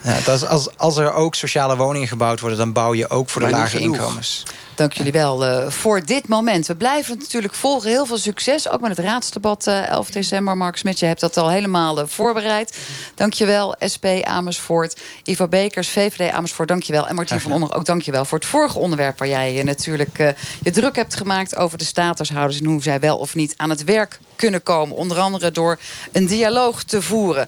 [0.00, 2.58] Ja, dat is als, als er ook sociale woningen gebouwd worden...
[2.58, 4.44] dan bouw je ook voor de Maar lage inkomens.
[4.76, 6.66] Dank jullie wel eh, voor dit moment.
[6.66, 7.90] We blijven het natuurlijk volgen.
[7.90, 8.68] Heel veel succes.
[8.68, 10.56] Ook met het raadsdebat eh 11 december.
[10.56, 12.78] Mark Smit, je hebt dat al helemaal eh, voorbereid.
[13.14, 13.76] Dank je wel.
[13.92, 15.00] SP Amersfoort.
[15.24, 16.68] Ivo Bekers, VVD Amersfoort.
[16.68, 17.08] Dank je wel.
[17.08, 19.18] En Martien van Onder ook dank je wel voor het vorige onderwerp...
[19.18, 22.60] waar jij eh, natuurlijk je druk hebt gemaakt over de statushouders...
[22.60, 24.96] en hoe zij wel of niet aan het werk kunnen komen.
[24.96, 25.78] Onder andere door
[26.12, 27.46] een dialoog te voeren.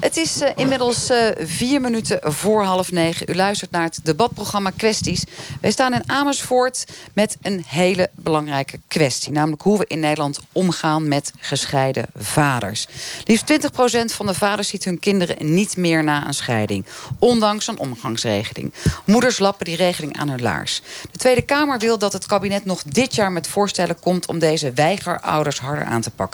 [0.00, 3.30] Het is eh, inmiddels eh, vier minuten voor half negen.
[3.30, 5.24] U luistert naar het debatprogramma Kwesties.
[5.60, 9.32] Wij staan in Amersfoort met een hele belangrijke kwestie.
[9.32, 12.86] Namelijk hoe we in Nederland omgaan met gescheiden vaders.
[13.24, 16.84] Liefst 20% van de vaders ziet hun kinderen niet meer na een scheiding.
[17.18, 18.72] Ondanks een omgangsregeling.
[19.04, 20.82] Moeders lappen die regeling aan hun laars.
[21.10, 24.26] De Tweede Kamer wil dat het kabinet nog dit jaar met voorstellen komt...
[24.26, 26.27] om deze weigerouders harder aan te pakken.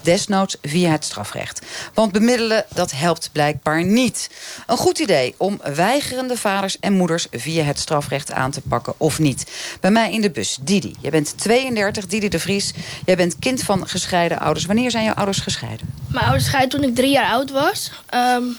[0.00, 1.60] Desnoods via het strafrecht.
[1.94, 4.30] Want bemiddelen, dat helpt blijkbaar niet.
[4.66, 7.26] Een goed idee om weigerende vaders en moeders...
[7.30, 9.50] via het strafrecht aan te pakken of niet.
[9.80, 10.94] Bij mij in de bus, Didi.
[11.00, 12.72] Jij bent 32, Didi de Vries.
[13.04, 14.64] Jij bent kind van gescheiden ouders.
[14.64, 15.94] Wanneer zijn jouw ouders gescheiden?
[16.06, 17.90] Mijn ouders scheiden toen ik drie jaar oud was.
[18.14, 18.56] Um,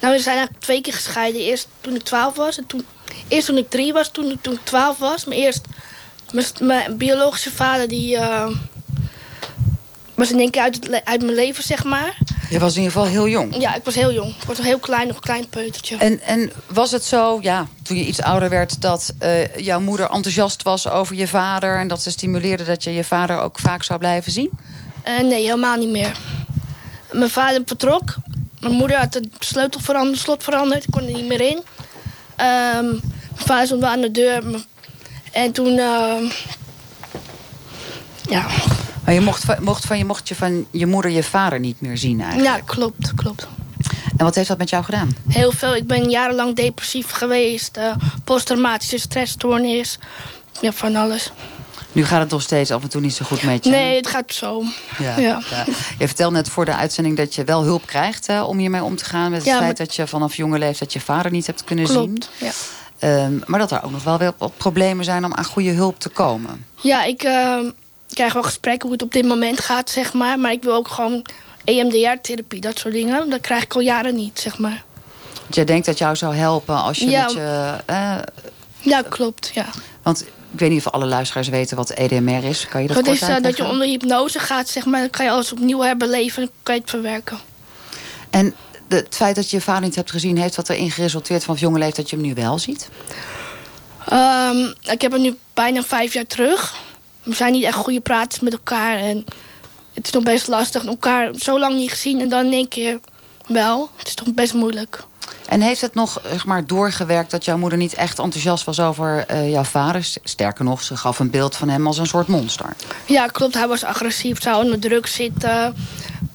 [0.00, 1.40] nou, we zijn eigenlijk twee keer gescheiden.
[1.40, 2.58] Eerst toen ik twaalf was.
[2.58, 2.86] En toen,
[3.28, 5.24] eerst toen ik drie was, toen, toen ik twaalf was.
[5.24, 5.66] Maar eerst
[6.60, 8.16] mijn, biologische vader die...
[8.16, 8.46] Uh,
[10.14, 12.18] was in één keer uit, uit mijn leven, zeg maar.
[12.50, 13.56] Je was in ieder geval heel jong.
[13.58, 14.28] Ja, ik was heel jong.
[14.28, 15.96] Ik was nog heel klein, nog een klein peutertje.
[15.96, 18.80] En, en was het zo, ja, toen je iets ouder werd...
[18.80, 21.78] dat uh, jouw moeder enthousiast was over je vader...
[21.78, 24.50] en dat ze stimuleerde dat je je vader ook vaak zou blijven zien?
[25.08, 26.16] Uh, nee, helemaal niet meer.
[27.12, 28.14] Mijn vader vertrok.
[28.60, 30.84] Mijn moeder had de sleutel veranderd, slot veranderd.
[30.84, 31.56] Ik kon er niet meer in.
[31.56, 33.00] Um,
[33.34, 34.42] mijn vader stond wel aan de deur.
[35.32, 35.80] En toen...
[38.28, 38.46] Ja,
[39.04, 41.98] maar je mocht, mocht, van, je, mocht je van je moeder je vader niet meer
[41.98, 42.56] zien eigenlijk?
[42.56, 43.46] Ja, klopt, klopt.
[44.16, 45.16] En wat heeft dat met jou gedaan?
[45.28, 45.74] Heel veel.
[45.74, 47.76] Ik ben jarenlang depressief geweest.
[47.76, 49.98] Uh, posttraumatische stressstoornis.
[50.60, 51.32] Ja, van alles.
[51.92, 53.70] Nu gaat het nog steeds af en toe niet zo goed met je?
[53.70, 54.62] Nee, het gaat zo.
[54.98, 55.42] Ja, ja.
[55.50, 55.64] ja.
[55.98, 58.26] Je vertelde net voor de uitzending dat je wel hulp krijgt...
[58.26, 60.92] Hè, om hiermee om te gaan met het ja, feit dat je vanaf jonge leeftijd...
[60.92, 62.50] je vader niet hebt kunnen klopt, zien.
[62.98, 63.24] Ja.
[63.24, 65.98] Um, maar dat er ook nog wel weer wat problemen zijn om aan goede hulp
[65.98, 66.66] te komen.
[66.80, 67.24] Ja, ik...
[67.24, 67.58] Uh,
[68.08, 70.38] ik krijg wel gesprekken hoe het op dit moment gaat, zeg maar.
[70.38, 71.24] Maar ik wil ook gewoon
[71.64, 73.30] EMDR-therapie, dat soort dingen.
[73.30, 74.84] Dat krijg ik al jaren niet, zeg maar.
[75.50, 77.74] Jij denkt dat jou zou helpen als je ja, je...
[77.90, 78.18] Uh,
[78.80, 79.66] ja, klopt, ja.
[80.02, 80.20] Want
[80.52, 82.68] ik weet niet of alle luisteraars weten wat EDMR is.
[82.68, 85.00] Kan je dat, dat is uh, dat je onder hypnose gaat, zeg maar.
[85.00, 87.38] Dan kan je alles opnieuw herbeleven en kan je het verwerken.
[88.30, 88.54] En
[88.88, 90.38] de, het feit dat je je vader niet hebt gezien...
[90.38, 92.88] heeft wat erin geresulteerd van jonge leeftijd dat je hem nu wel ziet?
[94.12, 96.74] Um, ik heb hem nu bijna vijf jaar terug
[97.24, 98.96] we zijn niet echt goede praters met elkaar.
[98.96, 99.24] En
[99.92, 100.84] het is nog best lastig.
[100.84, 103.00] Elkaar zo lang niet gezien en dan in één keer
[103.46, 103.90] wel.
[103.96, 105.04] Het is toch best moeilijk.
[105.48, 109.24] En heeft het nog zeg maar, doorgewerkt dat jouw moeder niet echt enthousiast was over
[109.30, 110.08] uh, jouw vader?
[110.22, 112.66] Sterker nog, ze gaf een beeld van hem als een soort monster.
[113.06, 113.54] Ja, klopt.
[113.54, 115.74] Hij was agressief, zou onder druk zitten.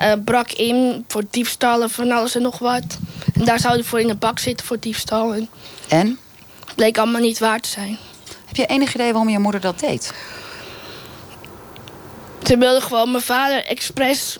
[0.01, 2.97] Uh, brak in voor diefstallen, van alles en nog wat.
[3.33, 5.33] En daar zou hij voor in de bak zitten voor diefstal.
[5.33, 5.49] En?
[5.87, 6.19] en?
[6.75, 7.97] Bleek allemaal niet waar te zijn.
[8.45, 10.13] Heb je enig idee waarom je moeder dat deed?
[12.43, 14.37] Ze wilde gewoon mijn vader expres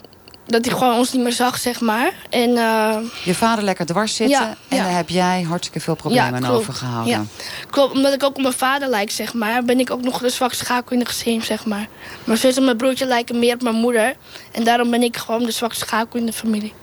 [0.49, 2.13] dat hij gewoon ons niet meer zag, zeg maar.
[2.29, 4.83] En, uh, je vader lekker dwars zitten ja, en ja.
[4.83, 7.13] daar heb jij hartstikke veel problemen aan overgehouden.
[7.13, 7.23] Ja,
[7.69, 7.93] klopt.
[7.93, 10.65] Omdat ik ook op mijn vader lijk, zeg maar, ben ik ook nog de zwakste
[10.65, 11.87] schakel in het gezin, zeg maar.
[12.23, 14.15] Mijn zus en mijn broertje lijken meer op mijn moeder.
[14.51, 16.73] En daarom ben ik gewoon de zwakste schakel in de familie.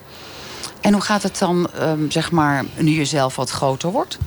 [0.80, 4.18] En hoe gaat het dan, um, zeg maar, nu je zelf wat groter wordt?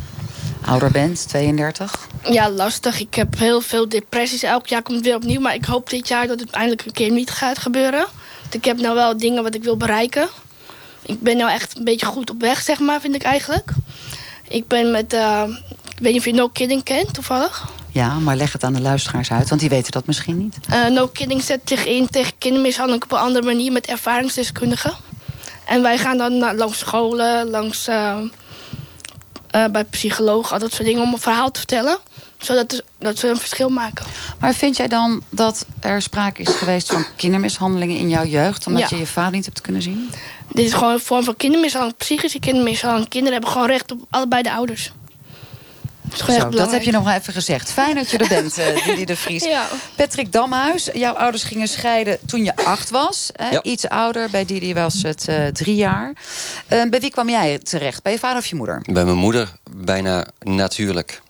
[0.66, 2.08] Ouder bent, 32?
[2.30, 3.00] Ja, lastig.
[3.00, 4.44] Ik heb heel veel depressies.
[4.44, 5.40] Elk jaar komt het weer opnieuw.
[5.40, 8.06] Maar ik hoop dit jaar dat het eindelijk een keer niet gaat gebeuren.
[8.42, 10.30] Want ik heb nou wel dingen wat ik wil bereiken.
[11.02, 13.72] Ik ben nou echt een beetje goed op weg, zeg maar, vind ik eigenlijk.
[14.48, 15.14] Ik ben met...
[15.14, 15.44] Uh,
[15.96, 17.68] ik weet niet of je No Kidding kent, toevallig.
[17.92, 20.58] Ja, maar leg het aan de luisteraars uit, want die weten dat misschien niet.
[20.70, 23.72] Uh, no Kidding zet zich in tegen kindermishandeling op een andere manier...
[23.72, 24.94] met ervaringsdeskundigen.
[25.66, 27.88] En wij gaan dan naar, langs scholen, langs...
[27.88, 28.18] Uh,
[29.56, 31.98] uh, bij psychologen, al dat soort dingen, om een verhaal te vertellen.
[32.38, 34.06] Zodat dat ze een verschil maken.
[34.40, 38.68] Maar vind jij dan dat er sprake is geweest van kindermishandelingen in jouw jeugd...
[38.68, 38.88] omdat Ja.
[38.90, 40.10] je je vader niet hebt kunnen zien?
[40.52, 43.10] Dit is gewoon een vorm van kindermishandeling, psychische kindermishandeling.
[43.10, 44.92] Kinderen hebben gewoon recht op allebei de ouders.
[46.10, 47.72] Dat Zo, heb je nog wel even gezegd.
[47.72, 49.44] Fijn dat je er bent, eh, Didi de Vries.
[49.44, 49.68] Ja.
[49.96, 53.30] Patrick Damhuis, jouw ouders gingen scheiden toen je acht was.
[53.34, 53.50] Hè?
[53.50, 53.64] Ja.
[53.64, 56.14] Iets ouder, bij Didi was het eh, drie jaar.
[56.68, 58.04] Eh, bij wie kwam jij terecht?
[58.04, 58.82] Bij je vader of je moeder?
[58.92, 61.22] Bij mijn moeder bijna natuurlijk.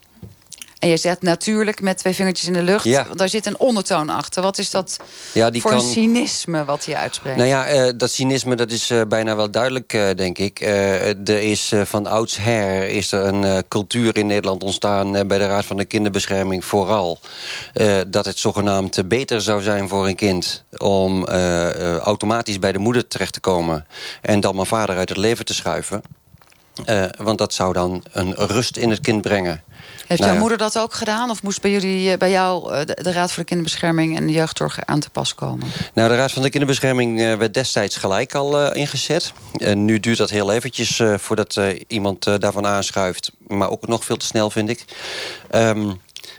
[0.79, 2.83] En je zegt natuurlijk met twee vingertjes in de lucht.
[2.83, 3.07] Ja.
[3.13, 4.41] Daar zit een ondertoon achter.
[4.41, 4.97] Wat is dat
[5.33, 5.79] Ja, die voor kan...
[5.79, 7.37] een cynisme wat hij uitspreekt?
[7.37, 10.61] Nou ja, eh, dat cynisme dat is eh, bijna wel duidelijk, eh, denk ik.
[10.61, 15.11] Er is van oudsher is er een cultuur in Nederland ontstaan...
[15.11, 17.19] bij de Raad van de Kinderbescherming vooral...
[18.07, 20.63] dat het zogenaamd beter zou zijn voor een kind...
[20.77, 21.25] om
[22.03, 23.85] automatisch bij de moeder terecht te komen...
[24.21, 26.01] en dan mijn vader uit het leven te schuiven.
[27.17, 29.63] Want dat zou dan een rust in het kind brengen.
[30.09, 31.29] Heeft Nou jouw moeder dat ook gedaan?
[31.29, 34.27] Of moest bij, jullie, eh, bij jou eh, de, de Raad voor de Kinderbescherming en
[34.27, 35.67] de Jeugdzorg aan te pas komen?
[35.93, 39.33] Nou, de Raad van de Kinderbescherming eh, werd destijds gelijk al ingezet.
[39.57, 43.31] En nu duurt dat heel eventjes voordat iemand daarvan aanschuift.
[43.47, 44.85] Maar ook nog veel te snel, vind ik.
[45.49, 45.93] Ehm,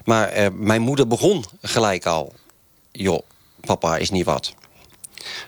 [0.05, 2.33] Maar mijn moeder begon gelijk al.
[2.93, 3.23] Joh,
[3.61, 4.55] papa is niet wat.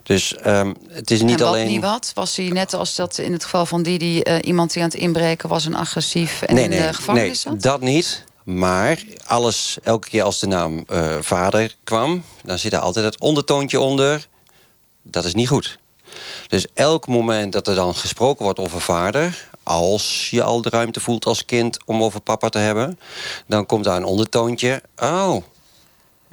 [0.03, 1.67] Dus um, het is niet en wat alleen...
[1.67, 2.11] niet wat?
[2.15, 3.99] Was hij net als dat in het geval van die...
[3.99, 6.95] die uh, iemand die aan het inbreken was en agressief en nee, in nee, de
[6.95, 7.63] gevangenis nee, zat?
[7.63, 8.25] dat niet.
[8.45, 12.25] Maar alles, elke keer als de naam uh, vader kwam...
[12.45, 14.29] dan zit er altijd het ondertoontje onder.
[15.03, 15.79] Dat is niet goed.
[16.49, 19.49] Dus elk moment dat er dan gesproken wordt over vader...
[19.63, 22.99] als je al de ruimte voelt als kind om over papa te hebben...
[23.47, 24.83] dan komt daar een ondertoontje.
[24.97, 25.43] Oh,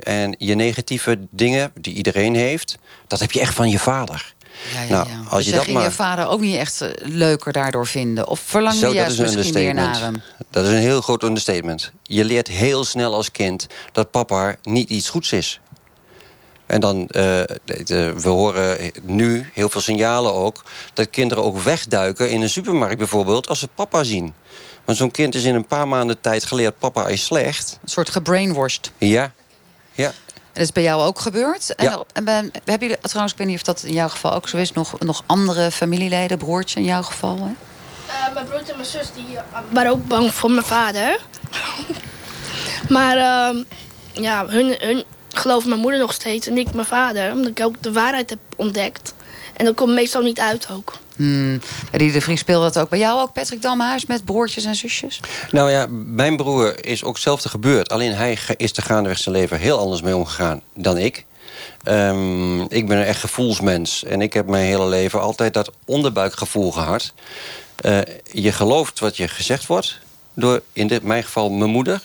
[0.04, 2.78] en je negatieve dingen die iedereen heeft...
[3.08, 4.34] dat heb je echt van je vader.
[4.74, 5.16] Ja, ja, nou, ja.
[5.30, 5.86] als dus je dat ging maar...
[5.86, 8.28] je vader ook niet echt eh, leuker daardoor vinden?
[8.28, 10.22] Of verlang je Zo, juist misschien meer naar hem?
[10.50, 11.92] Dat is een heel groot understatement.
[12.04, 15.60] Je leert heel snel als kind dat papa niet iets goeds is.
[16.66, 17.08] En dan, uh,
[17.66, 20.64] de, we horen nu heel veel signalen ook...
[20.94, 23.48] dat kinderen ook wegduiken in een supermarkt bijvoorbeeld...
[23.48, 24.34] als ze papa zien.
[24.86, 26.80] Want zo'n kind is in een paar maanden tijd geleerd...
[26.80, 27.80] papa is slecht.
[27.82, 28.92] Een soort gebrainwashed.
[28.98, 29.34] Ja,
[30.00, 30.12] ja.
[30.34, 31.76] En dat is bij jou ook gebeurd.
[31.76, 32.04] En, Ja.
[32.14, 34.58] en ben, hebben jullie, trouwens, ik weet niet of dat in jouw geval ook zo
[34.58, 34.72] is...
[34.72, 37.38] nog, nog andere familieleden, broertje in jouw geval?
[37.38, 37.52] Hè?
[38.08, 41.20] Eh, mijn broer en mijn zus die, eh, waren ook bang voor mijn vader.
[42.98, 43.64] maar ehm,
[44.12, 47.32] ja, hun, hun geloven mijn moeder nog steeds en ik mijn vader.
[47.32, 49.14] Omdat ik ook de waarheid heb ontdekt.
[49.56, 50.94] En dat komt meestal niet uit ook.
[51.19, 51.62] Hmm.
[51.91, 54.05] Die de Vries speelde dat ook bij jou ook, Patrick Damhuis...
[54.05, 55.19] met broertjes en zusjes?
[55.51, 57.89] Nou ja, mijn broer is ook hetzelfde gebeurd.
[57.89, 61.25] Alleen hij is er gaandeweg zijn leven heel anders mee omgegaan dan ik.
[61.84, 64.03] Ehm, ik ben een echt gevoelsmens.
[64.03, 67.13] En ik heb mijn hele leven altijd dat onderbuikgevoel gehad.
[67.75, 67.99] Eh,
[68.32, 69.99] je gelooft wat je gezegd wordt.
[70.34, 72.01] Door, in dit, mijn geval, mijn moeder.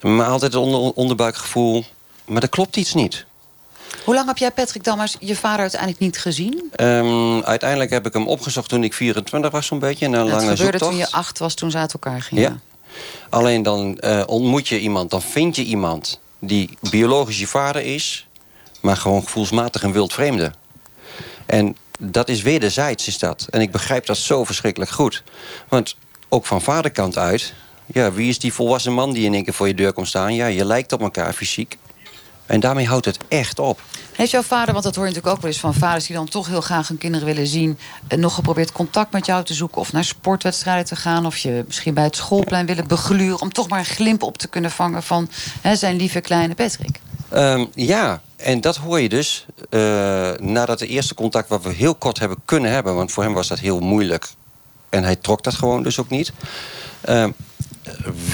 [0.00, 1.84] Maar altijd het onder, onderbuikgevoel.
[2.24, 3.26] Maar er klopt iets niet.
[4.04, 6.70] Hoe lang heb jij, Patrick Damhuis, je vader uiteindelijk niet gezien?
[6.74, 10.08] Ehm, uiteindelijk heb ik hem opgezocht toen ik 24 was, zo'n beetje.
[10.08, 10.90] Na een lange gebeurde zoektocht.
[10.90, 12.42] toen je acht was, toen ze uit elkaar gingen.
[12.42, 12.58] Ja.
[13.30, 18.26] Alleen dan eh, ontmoet je iemand, dan vind je iemand die biologisch je vader is,
[18.80, 20.52] maar gewoon gevoelsmatig een wild vreemde.
[21.46, 23.46] En dat is wederzijds, is dat.
[23.50, 25.22] En ik begrijp dat zo verschrikkelijk goed.
[25.68, 25.96] Want
[26.28, 27.54] ook van vaderkant uit,
[27.86, 30.34] ja, wie is die volwassen man die in één keer voor je deur komt staan?
[30.34, 31.78] Ja, je lijkt op elkaar fysiek.
[32.48, 33.80] En daarmee houdt het echt op.
[34.12, 36.06] Heeft jouw vader, want dat hoor je natuurlijk ook wel eens van vaders...
[36.06, 37.78] die dan toch heel graag hun kinderen willen zien...
[38.08, 39.80] eh, nog geprobeerd contact met jou te zoeken...
[39.80, 41.26] of naar sportwedstrijden te gaan...
[41.26, 43.40] of je misschien bij het schoolplein willen begluren...
[43.40, 45.30] om toch maar een glimp op te kunnen vangen van
[45.60, 47.00] hè, zijn lieve kleine Patrick?
[47.28, 49.80] Ehm, ja, en dat hoor je dus eh,
[50.38, 51.48] nadat de eerste contact...
[51.48, 52.94] wat we heel kort hebben kunnen hebben...
[52.94, 54.28] want voor hem was dat heel moeilijk.
[54.88, 56.32] En hij trok dat gewoon dus ook niet.
[57.00, 57.30] Ehm,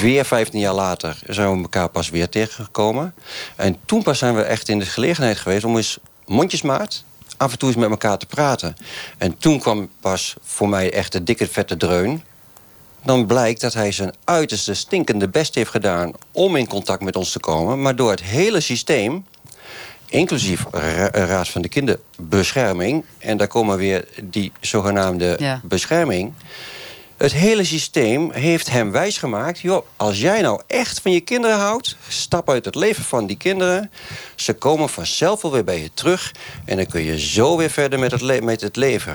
[0.01, 3.15] weer 15 jaar later zijn we elkaar pas weer tegengekomen.
[3.57, 5.65] En toen pas zijn we echt in de gelegenheid geweest...
[5.65, 7.05] om eens mondjesmaat
[7.37, 8.77] af en toe eens met elkaar te praten.
[9.19, 12.23] En toen kwam pas voor mij echt de dikke vette dreun
[13.05, 16.13] dan blijkt dat hij zijn uiterste stinkende best heeft gedaan...
[16.33, 17.83] om in contact met ons te komen.
[17.83, 19.27] Maar door het hele systeem,
[20.07, 23.05] inclusief ra Raad van de Kinderbescherming...
[23.19, 25.61] en daar komen weer die zogenaamde Ja.
[25.63, 26.33] bescherming...
[27.17, 29.59] Het hele systeem heeft hem wijsgemaakt...
[29.61, 31.97] joh, als jij nou echt van je kinderen houdt...
[32.09, 33.91] stap uit het leven van die kinderen.
[34.35, 36.33] Ze komen vanzelf wel weer bij je terug...
[36.65, 39.15] en dan kun je zo weer verder met het, met het leven.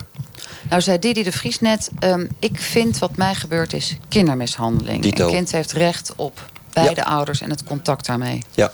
[0.69, 1.89] Nou zei Didi de Vries net...
[1.99, 5.01] ehm, ik vind wat mij gebeurd is kindermishandeling.
[5.01, 5.25] Dito.
[5.25, 8.43] Een kind heeft recht op beide ouders en het contact daarmee.
[8.51, 8.71] Ja,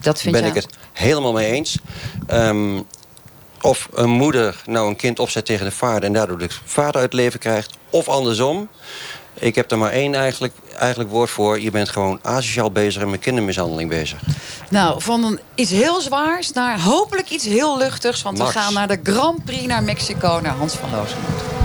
[0.00, 0.50] Dat vind ben jij?
[0.50, 1.78] ik het helemaal mee eens.
[2.26, 2.80] Ehm,
[3.60, 6.02] of een moeder nou een kind opzet tegen de vader...
[6.02, 8.68] en daardoor de vader uit het leven krijgt, of andersom.
[9.34, 11.60] Ik heb er maar één eigenlijk, eigenlijk woord voor.
[11.60, 14.20] Je bent gewoon asociaal bezig en met kindermishandeling bezig.
[14.70, 18.22] Nou, van iets heel zwaars naar hopelijk iets heel luchtigs.
[18.22, 18.52] Want Max.
[18.52, 21.57] we gaan naar de Grand Prix naar Mexico, naar Hans van Loosenhout.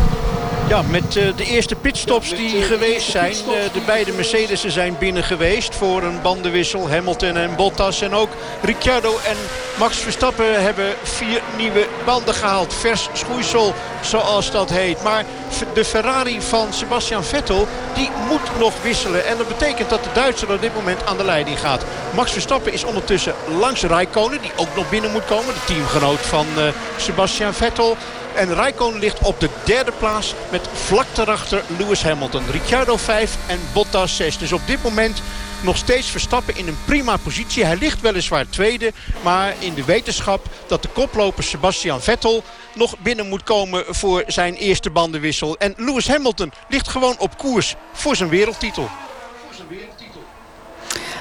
[0.74, 3.34] Ja, met eh, de eerste pitstops die geweest zijn.
[3.34, 6.90] Eh, de beide Mercedes'en zijn binnen geweest voor een bandenwissel.
[6.90, 8.02] Hamilton en Bottas.
[8.02, 8.30] En ook
[8.62, 9.36] Ricciardo en
[9.80, 12.74] Max Verstappen hebben vier nieuwe banden gehaald.
[12.74, 15.04] Vers schoeisel, zoals dat heet.
[15.04, 15.26] Maar
[15.74, 19.26] de Ferrari van Sebastian Vettel, die moet nog wisselen.
[19.28, 21.86] En dat betekent dat de Duitser op dit moment aan de leiding gaat.
[22.16, 25.54] Max Verstappen is ondertussen langs Raikkonen, die ook nog binnen moet komen.
[25.54, 26.64] De teamgenoot van eh,
[26.98, 27.98] Sebastian Vettel.
[28.36, 32.44] En Raikkonen ligt op de derde plaats met vlak daarachter Lewis Hamilton.
[32.52, 34.38] Ricciardo 5 en Bottas 6.
[34.38, 35.22] Dus op dit moment
[35.62, 37.66] nog steeds Verstappen in een prima positie.
[37.66, 38.92] Hij ligt weliswaar tweede,
[39.24, 42.44] maar in de wetenschap dat de koploper Sebastian Vettel
[42.76, 45.58] nog binnen moet komen voor zijn eerste bandenwissel.
[45.58, 48.90] En Lewis Hamilton ligt gewoon op koers voor zijn wereldtitel.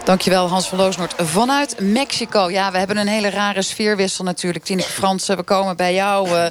[0.04, 2.50] Dankjewel Hans van Loosnoord vanuit Mexico.
[2.50, 4.64] Ja, we hebben een hele rare sfeerwissel natuurlijk.
[4.64, 6.28] Tineke Fransen, we komen bij jou.
[6.28, 6.46] Uh,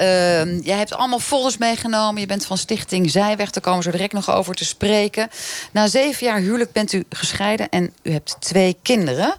[0.00, 2.20] uh, jij hebt allemaal folders meegenomen.
[2.20, 3.50] Je bent van Stichting Zijweg.
[3.50, 5.28] Daar komen we zo direct nog over te spreken.
[5.72, 9.34] Na zeven jaar huwelijk bent u gescheiden en u hebt twee kinderen.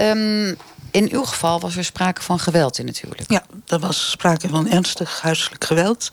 [0.00, 0.56] Um,
[0.90, 3.30] in uw geval was er sprake van geweld in het huwelijk.
[3.30, 6.08] Ja, er was sprake van ernstig huiselijk geweld.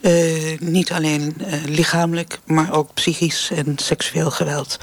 [0.00, 4.78] Uh, niet alleen lichamelijk, maar ook psychisch en seksueel geweld.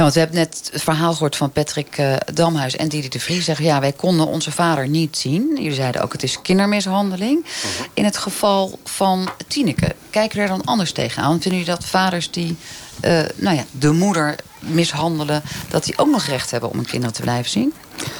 [0.00, 3.44] Want we hebben net het verhaal gehoord van Patrick uh, Damhuis en Didi de Vries.
[3.44, 5.50] Zeggen, ja, wij konden onze vader niet zien.
[5.56, 7.44] Jullie zeiden ook, het is kindermishandeling.
[7.44, 7.86] Uh-huh.
[7.94, 11.30] In het geval van Tineke, kijken we er dan anders tegenaan?
[11.30, 12.56] Vinden jullie dat vaders die
[13.04, 15.42] uh, nou ja, de moeder mishandelen...
[15.68, 17.74] dat die ook nog recht hebben om hun kinderen te blijven zien?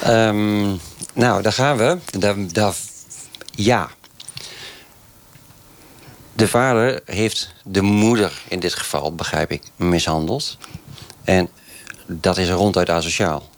[0.07, 0.81] Um,
[1.13, 1.99] nou, daar gaan we.
[2.19, 2.75] Daar, daar,
[3.51, 3.91] ja.
[6.33, 10.59] De vader heeft de moeder in dit geval, begrijp ik, mishandeld.
[11.25, 11.49] En
[12.13, 13.49] dat is ronduit asociaal.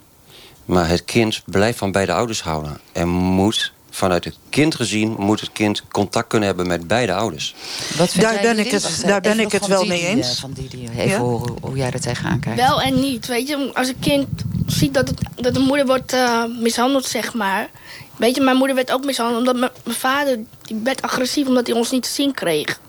[0.65, 2.81] Maar het kind blijft van beide ouders houden.
[2.93, 7.55] En moet vanuit het kind gezien moet het kind contact kunnen hebben met beide ouders.
[7.97, 10.35] Wat daar ben ik het, daar ben ik het wel mee eens.
[10.35, 11.19] Eh, van die, die, even ja?
[11.19, 12.61] horen hoe jij er tegenaan kijkt.
[12.61, 13.27] Wel en niet.
[13.27, 14.29] Weet je, als een kind
[14.67, 17.71] ziet dat, het, dat de moeder wordt uh, mishandeld, zeg maar.
[18.17, 21.67] Weet je, mijn moeder werd ook mishandeld omdat mijn, mijn vader die werd agressief omdat
[21.67, 22.81] hij ons niet te zien kreeg.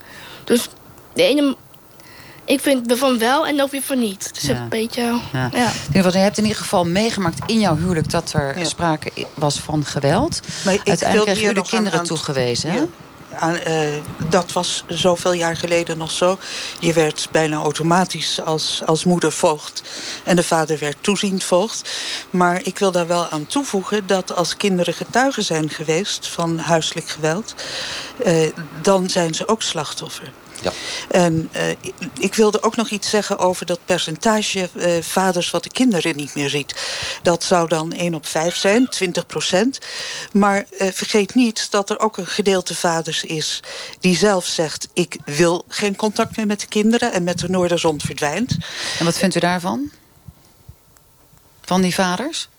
[0.43, 0.67] Dus
[1.13, 1.55] de ene
[2.45, 4.33] ik vind ervan wel en ook weer van niet.
[4.33, 4.55] Dus ja.
[4.55, 5.19] een beetje...
[5.33, 5.49] Ja.
[5.53, 5.71] Ja.
[5.91, 8.09] Je hebt in ieder geval meegemaakt in jouw huwelijk...
[8.09, 8.65] dat er ja.
[8.65, 10.39] sprake was van geweld.
[10.65, 12.73] Maar Uiteindelijk kreeg je de kinderen aan, toegewezen.
[12.73, 12.85] Ja.
[13.39, 13.87] Aan, uh,
[14.29, 16.37] dat was zoveel jaar geleden nog zo.
[16.79, 19.83] Je werd bijna automatisch als, als moeder voogd.
[20.23, 21.89] En de vader werd toeziend voogd.
[22.29, 24.07] Maar ik wil daar wel aan toevoegen...
[24.07, 27.55] dat als kinderen getuigen zijn geweest van huiselijk geweld...
[28.25, 28.49] Uh,
[28.81, 30.31] dan zijn ze ook slachtoffer.
[30.63, 30.71] Ja.
[31.09, 31.69] En uh,
[32.19, 36.35] ik wilde ook nog iets zeggen over dat percentage uh, vaders wat de kinderen niet
[36.35, 36.75] meer ziet.
[37.21, 39.79] Dat zou dan 1 op 5 zijn, 20 procent.
[40.31, 43.59] Maar uh, vergeet niet dat er ook een gedeelte vaders is
[43.99, 48.01] die zelf zegt: ik wil geen contact meer met de kinderen en met de Noorderzon
[48.01, 48.57] verdwijnt.
[48.99, 49.91] En wat vindt u daarvan?
[51.61, 52.49] Van die vaders?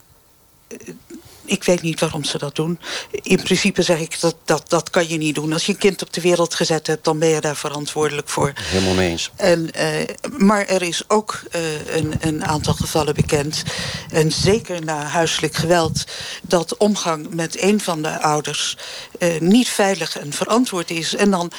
[1.44, 2.78] Ik weet niet waarom ze dat doen.
[3.22, 5.52] In principe zeg ik, dat, dat, dat kan je niet doen.
[5.52, 8.52] Als je een kind op de wereld gezet hebt, dan ben je daar verantwoordelijk voor.
[8.54, 9.30] Helemaal mee eens.
[9.36, 13.62] En, uh, maar er is ook uh, een, een aantal gevallen bekend.
[14.10, 16.04] En zeker na huiselijk geweld...
[16.42, 18.76] dat omgang met een van de ouders
[19.18, 21.14] uh, niet veilig en verantwoord is.
[21.14, 21.52] En dan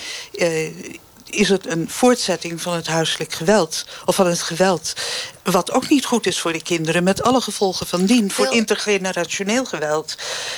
[1.29, 3.85] is het een voortzetting van het huiselijk geweld.
[4.05, 4.93] Of van het geweld.
[5.43, 7.03] Wat ook niet goed is voor de kinderen.
[7.03, 8.31] Met alle gevolgen van dien.
[8.31, 10.15] Voor intergenerationeel geweld.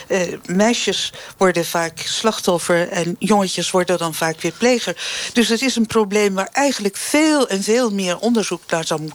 [0.07, 2.89] Uh, meisjes worden vaak slachtoffer.
[2.89, 4.97] En jongetjes worden dan vaak weer pleger.
[5.33, 9.09] Dus het is een probleem waar eigenlijk veel en veel meer onderzoek naar zou mo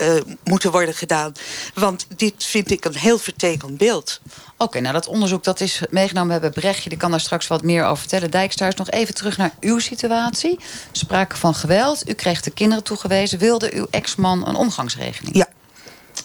[0.00, 1.32] uh, moeten worden gedaan.
[1.74, 4.20] Want dit vind ik een heel vertekend beeld.
[4.58, 6.32] Oké, nou dat onderzoek dat is meegenomen.
[6.32, 8.30] Hebben Brechtje, die kan daar straks wat meer over vertellen.
[8.30, 10.58] Dijkstaars, nog even terug naar uw situatie.
[10.92, 12.08] Sprake van geweld.
[12.08, 13.38] U kreeg de kinderen toegewezen.
[13.38, 15.36] Wilde uw ex-man een omgangsregeling?
[15.36, 15.46] Ja.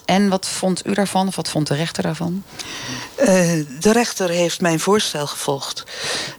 [0.04, 1.26] En wat vond u daarvan?
[1.26, 2.44] Of wat vond de rechter daarvan?
[3.20, 3.26] Uh,
[3.80, 5.84] de rechter heeft mijn voorstel gevolgd.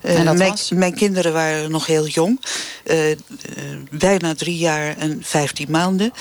[0.01, 2.41] Uh, mijn, mijn, kinderen waren nog heel jong.
[2.86, 2.97] Uh,
[3.91, 6.11] bijna drie jaar en vijftien maanden.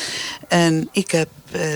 [0.48, 1.28] En ik heb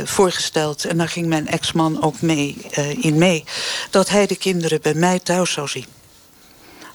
[0.04, 2.56] voorgesteld, en daar ging mijn ex-man ook mee,
[3.00, 3.44] in mee...
[3.90, 5.86] dat hij de kinderen bij mij thuis zou zien.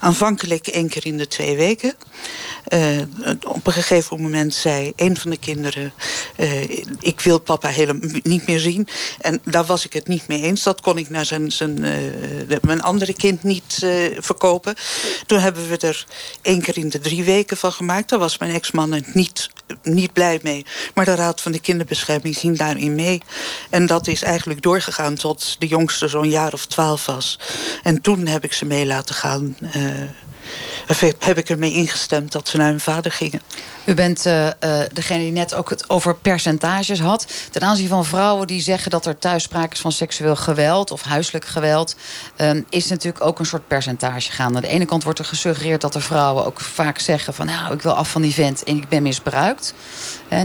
[0.02, 1.94] Aanvankelijk één keer in de twee weken.
[2.68, 3.02] Uh,
[3.42, 5.92] op een gegeven moment zei een van de kinderen...
[6.36, 8.88] Uh, ik wil papa helemaal niet meer zien.
[9.20, 10.62] En daar was ik het niet mee eens.
[10.62, 11.84] Dat kon ik naar zijn, zijn,
[12.48, 13.86] uh, mijn andere kind niet
[14.16, 14.74] verkopen.
[15.26, 16.06] Toen hebben we er
[16.42, 18.08] één keer in de drie weken van gemaakt.
[18.08, 19.48] Daar was mijn ex-man het niet,
[19.82, 20.66] niet blij mee.
[20.94, 23.22] Maar de Raad van de Kinderbescherming ging daarin mee.
[23.70, 27.38] En dat is eigenlijk doorgegaan tot de jongste zo'n jaar of twaalf was.
[27.82, 29.56] En toen heb ik ze mee laten gaan
[29.92, 30.08] uh,
[31.18, 33.40] heb ik ermee ingestemd dat ze naar hun vader gingen.
[33.84, 34.50] U bent uh, uh,
[34.92, 37.26] degene die net ook het over percentages had.
[37.50, 41.02] Ten aanzien van vrouwen die zeggen dat er thuis sprake is van seksueel geweld of
[41.02, 41.96] huiselijk geweld,
[42.36, 44.56] um, is natuurlijk ook een soort percentage gaan.
[44.56, 47.74] Aan de ene kant wordt er gesuggereerd dat de vrouwen ook vaak zeggen van nou,
[47.74, 49.74] ik wil af van die vent en ik ben misbruikt.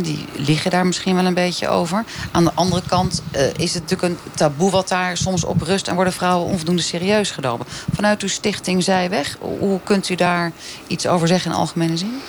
[0.02, 2.04] Die liegen daar misschien wel een beetje over.
[2.32, 5.88] Aan de andere kant uh, is het natuurlijk een taboe wat daar soms op rust
[5.88, 7.66] en worden vrouwen onvoldoende serieus genomen.
[7.94, 10.52] Vanuit uw stichting Zijweg, hoe u daar
[10.88, 12.22] iets over zeggen in algemene zin?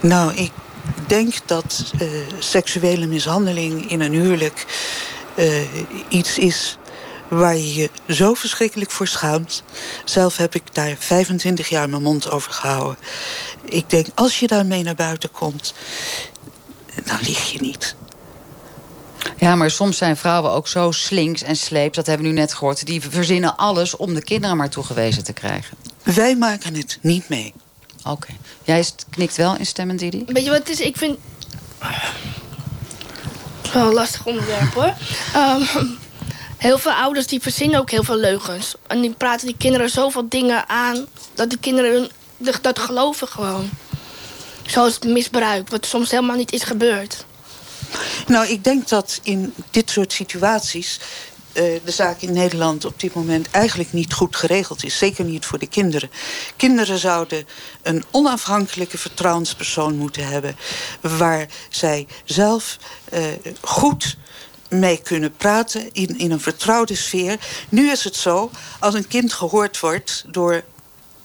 [0.00, 0.52] Nou, ik
[1.06, 4.66] denk dat uh, seksuele mishandeling in een huwelijk
[5.36, 5.54] uh,
[6.08, 6.78] iets is
[7.28, 9.62] waar je je zo verschrikkelijk voor schaamt.
[10.04, 12.96] Zelf heb ik daar 25 jaar mijn mond over gehouden.
[13.64, 15.74] Ik denk, als je daarmee naar buiten komt,
[17.04, 17.96] dan lieg je niet.
[19.36, 21.96] Ja, maar soms zijn vrouwen ook zo slinks en sleeps...
[21.96, 22.86] dat hebben we nu net gehoord.
[22.86, 25.76] Die verzinnen alles om de kinderen maar toegewezen te krijgen.
[26.14, 27.54] Wij maken het niet mee.
[28.04, 28.32] Oké.
[28.64, 30.24] Jij knikt wel instemmend, Didi?
[30.26, 30.80] Weet je wat het is?
[30.80, 31.18] Ik vind...
[33.72, 34.94] Wel een lastig onderwerp, hoor.
[35.34, 35.62] Ehm,
[36.56, 38.74] heel veel ouders die verzinnen ook heel veel leugens.
[38.86, 41.06] En die praten die kinderen zoveel dingen aan...
[41.34, 42.10] dat die kinderen
[42.60, 43.70] dat geloven gewoon.
[44.66, 47.24] Zoals het misbruik, wat soms helemaal niet is gebeurd.
[48.26, 51.00] Nou, ik denk dat in dit soort situaties
[51.58, 54.98] de zaak in Nederland op dit moment eigenlijk niet goed geregeld is.
[54.98, 56.10] Zeker niet voor de kinderen.
[56.56, 57.46] Kinderen zouden
[57.82, 60.56] een onafhankelijke vertrouwenspersoon moeten hebben...
[61.00, 62.76] waar zij zelf
[63.12, 63.20] uh,
[63.60, 64.16] goed
[64.68, 67.38] mee kunnen praten in, in een vertrouwde sfeer.
[67.68, 68.50] Nu is het zo,
[68.80, 70.64] als een kind gehoord wordt door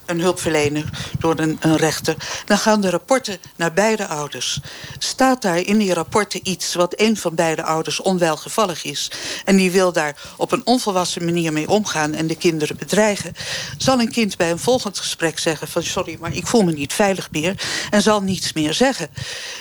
[0.06, 0.90] een hulpverlener,
[1.20, 2.16] door een, een, rechter...
[2.46, 4.60] dan gaan de rapporten naar beide ouders.
[4.98, 9.12] Staat daar in die rapporten iets wat een van beide ouders onwelgevallig is...
[9.46, 12.14] en die wil daar op een onvolwassen manier mee omgaan...
[12.14, 13.34] en de kinderen bedreigen...
[13.78, 15.84] zal een kind bij een volgend gesprek zeggen van...
[15.84, 17.62] sorry, maar ik voel me niet veilig meer...
[17.90, 19.10] en zal niets meer zeggen.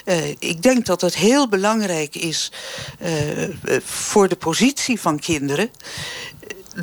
[0.05, 2.53] Uh, ik denk dat het heel belangrijk is
[3.03, 5.70] uh, voor de positie van kinderen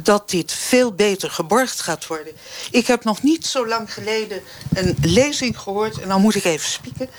[0.01, 2.33] dat dit veel beter geborgd gaat worden.
[2.71, 4.41] Ik heb nog niet zo lang geleden
[4.73, 5.99] een lezing gehoord...
[5.99, 7.09] en dan moet ik even spieken...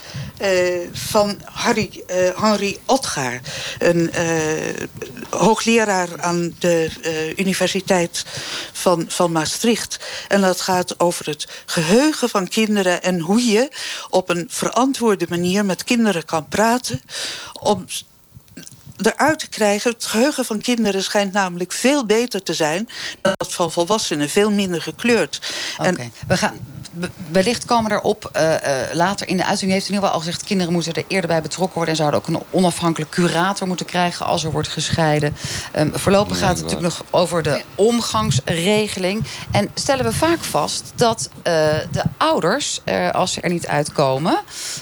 [0.42, 3.40] Uh, van Harry, uh, Henry Otgaar.
[3.78, 4.86] Een uh,
[5.30, 6.90] hoogleraar aan de
[7.36, 8.24] Universiteit
[8.72, 9.98] van, van Maastricht.
[10.28, 13.02] En dat gaat over het geheugen van kinderen...
[13.02, 13.68] en hoe je
[14.10, 17.02] op een verantwoorde manier met kinderen kan praten...
[17.52, 17.86] om
[19.06, 19.90] eruit te krijgen.
[19.90, 22.88] Het geheugen van kinderen schijnt namelijk veel beter te zijn...
[23.20, 25.40] dan dat van volwassenen, veel minder gekleurd.
[25.78, 26.58] Oké, we gaan
[27.30, 28.58] wellicht komen erop uh, uh,
[28.92, 29.72] later in de uitzending.
[29.72, 30.44] heeft in ieder geval al gezegd...
[30.44, 31.94] kinderen moeten er eerder bij betrokken worden...
[31.94, 34.26] en zouden ook een onafhankelijk curator moeten krijgen...
[34.26, 35.36] als er wordt gescheiden.
[35.76, 39.24] Um, voorlopig gaat het natuurlijk nog over de omgangsregeling.
[39.50, 41.42] En stellen we vaak vast dat uh,
[41.90, 42.80] de ouders,
[43.12, 44.40] als ze er niet uitkomen...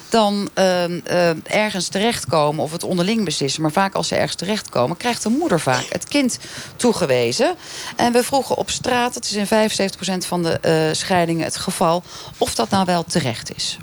[0.09, 1.01] dan ehm,
[1.43, 3.63] ergens terechtkomen of het onderling beslissen.
[3.63, 4.97] Maar vaak als ze ergens terechtkomen...
[4.97, 6.39] krijgt de moeder vaak het kind
[6.77, 7.55] toegewezen.
[7.97, 12.03] En we vroegen op straat, het is in 75% van de scheidingen het geval
[12.39, 13.79] of dat nou wel terecht is.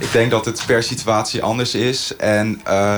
[0.00, 2.16] Ik denk dat het per situatie anders is.
[2.16, 2.96] En uh,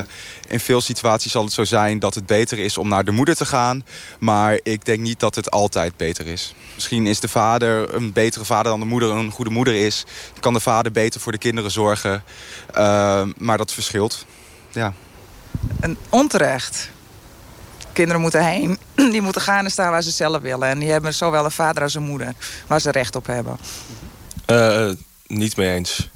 [0.49, 3.37] in veel situaties zal het zo zijn dat het beter is om naar de moeder
[3.37, 3.85] te gaan.
[4.19, 6.55] Maar ik denk niet dat het altijd beter is.
[6.75, 10.05] Misschien is de vader een betere vader dan de moeder een goede moeder is.
[10.41, 12.23] Kan de vader beter voor de kinderen zorgen.
[12.77, 14.27] Uh, maar dat verschilt.
[14.71, 14.93] Ja.
[15.81, 16.91] En onterecht
[17.93, 18.79] kinderen moeten heen.
[19.13, 20.69] Die moeten gaan en staan waar ze zelf willen.
[20.69, 22.35] En die hebben zowel een vader als een moeder
[22.67, 23.59] waar ze recht op hebben.
[24.51, 24.91] Uh,
[25.27, 26.11] niet mee eens.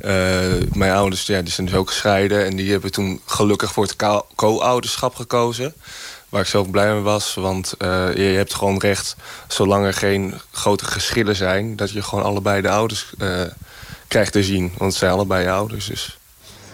[0.00, 2.44] Uh, mijn ouders ja, die zijn dus ook gescheiden.
[2.44, 3.96] En die hebben toen gelukkig voor het
[4.34, 5.74] co-ouderschap gekozen.
[6.28, 7.34] Waar ik zelf blij mee was.
[7.34, 9.16] Want uh, je, hebt gewoon recht,
[9.48, 11.76] zolang er geen grote geschillen zijn...
[11.76, 13.12] dat je gewoon allebei de ouders
[14.08, 14.72] krijgt te zien.
[14.78, 15.86] Want het zijn allebei je ouders.
[15.86, 16.18] Dus.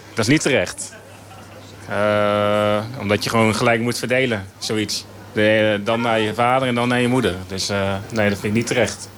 [0.08, 0.92] Dat is niet terecht.
[3.00, 5.04] Omdat je gewoon gelijk moet verdelen, zoiets.
[5.32, 7.34] De, dan naar je vader en dan naar je moeder.
[7.46, 7.68] Dus
[8.10, 9.08] nee, dat vind ik niet terecht.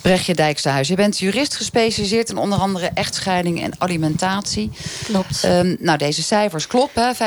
[0.00, 4.70] Brechtje Dijksterhuis, je bent jurist gespecialiseerd in onder andere echtscheiding en alimentatie.
[5.04, 5.44] Klopt.
[5.44, 7.14] Um, nou, deze cijfers kloppen.
[7.14, 7.18] 75%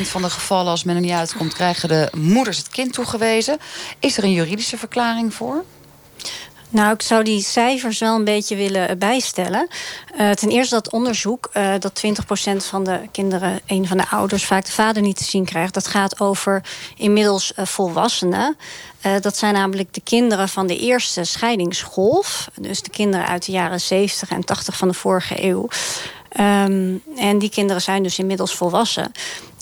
[0.00, 3.58] van de gevallen als men er niet uitkomt, krijgen de moeders het kind toegewezen.
[3.98, 5.64] Is er een juridische verklaring voor?
[6.74, 9.68] Nou, ik zou die cijfers wel een beetje willen bijstellen.
[10.18, 12.02] Uh, ten eerste dat onderzoek uh, dat
[12.52, 15.74] 20% van de kinderen, een van de ouders, vaak de vader niet te zien krijgt.
[15.74, 16.64] Dat gaat over
[16.96, 18.56] inmiddels volwassenen.
[19.20, 22.48] dat zijn namelijk de kinderen van de eerste scheidingsgolf.
[22.60, 25.68] Dus de kinderen uit de jaren 70 en 80 van de vorige eeuw.
[26.40, 29.12] Um, en die kinderen zijn dus inmiddels volwassen.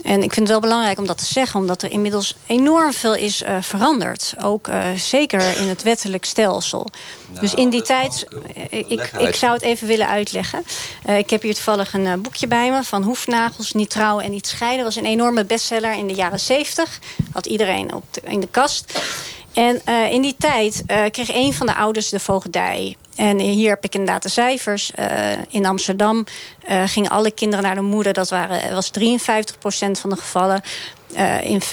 [0.03, 3.15] En ik vind het wel belangrijk om dat te zeggen, omdat er inmiddels enorm veel
[3.15, 4.35] is uh, veranderd.
[4.43, 6.87] Ook uh, zeker in het wettelijk stelsel.
[7.29, 8.27] Nou, dus in die tijd,
[8.57, 10.65] uh, ik, ik zou het even willen uitleggen.
[11.17, 14.85] ik heb hier toevallig een boekje bij me van Hoefnagels, Niet trouwen en niet scheiden.
[14.85, 16.99] Dat was een enorme bestseller in de jaren zeventig.
[17.33, 19.01] Had iedereen op de, in de kast.
[19.55, 22.97] En uh, in die tijd uh, kreeg een van de ouders de voogdij.
[23.17, 24.93] En hier heb ik inderdaad de cijfers.
[24.99, 26.25] Uh, in Amsterdam
[26.87, 28.13] gingen alle kinderen naar de moeder.
[28.13, 29.03] Dat waren, was 53%
[29.73, 30.63] van de gevallen.
[31.43, 31.65] In 35%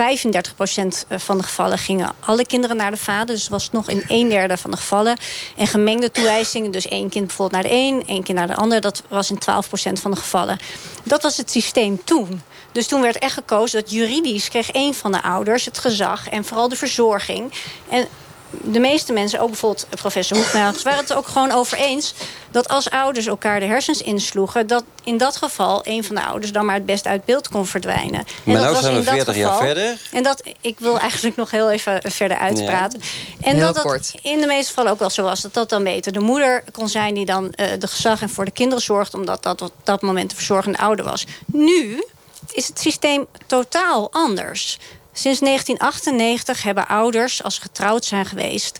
[1.09, 3.35] van de gevallen gingen alle kinderen naar de vader.
[3.35, 5.17] Dus was nog in een derde van de gevallen.
[5.57, 8.03] En gemengde toewijzingen, dus één kind bijvoorbeeld naar de een...
[8.07, 10.59] één kind naar de ander, dat was in 12% van de gevallen.
[11.03, 12.41] Dat was het systeem toen.
[12.71, 16.45] Dus toen werd echt gekozen dat juridisch kreeg een van de ouders het gezag en
[16.45, 17.53] vooral de verzorging.
[17.89, 18.07] En
[18.51, 20.83] de meeste mensen, ook bijvoorbeeld professor Hoeknagels...
[20.83, 22.13] waren het er ook gewoon over eens
[22.51, 24.67] dat als ouders elkaar de hersens insloegen...
[24.67, 27.65] dat in dat geval een van de ouders dan maar het best uit beeld kon
[27.65, 28.25] verdwijnen.
[28.43, 29.97] Maar en nou zijn we 40 jaar verder.
[30.11, 33.01] En dat, ik wil eigenlijk nog heel even verder uitpraten.
[33.41, 36.11] En dat dat in de meeste gevallen ook wel zo was, dat dat dan beter
[36.11, 37.13] de moeder kon zijn...
[37.13, 39.13] die dan uh, de gezag en voor de kinderen zorgt...
[39.13, 41.25] omdat dat op dat moment de verzorgende ouder was.
[41.45, 42.03] Nu
[42.51, 44.79] is het systeem totaal anders.
[45.19, 48.79] Sinds 1998 hebben ouders, als ze getrouwd zijn geweest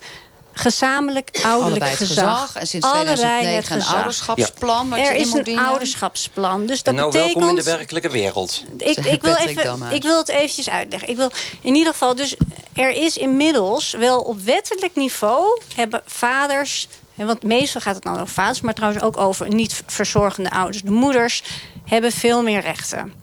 [0.54, 2.56] gezamenlijk ouderlijk gezag.
[2.56, 4.94] En sinds 2009 een ouderschapsplan.
[4.94, 6.66] er is een ouderschapsplan.
[6.66, 8.64] Dus dat en nou betekent, welkom in de werkelijke wereld.
[8.78, 11.10] Ik, ik, wil even, ik wil het eventjes uitleggen.
[11.10, 11.32] Ik wil
[11.62, 12.36] in ieder geval, dus
[12.74, 16.88] er is inmiddels wel op wettelijk niveau hebben vaders.
[17.16, 20.82] Want meestal gaat het dan over vaders, maar trouwens ook over niet verzorgende ouders.
[20.82, 21.44] De moeders
[21.86, 23.14] hebben veel meer rechten.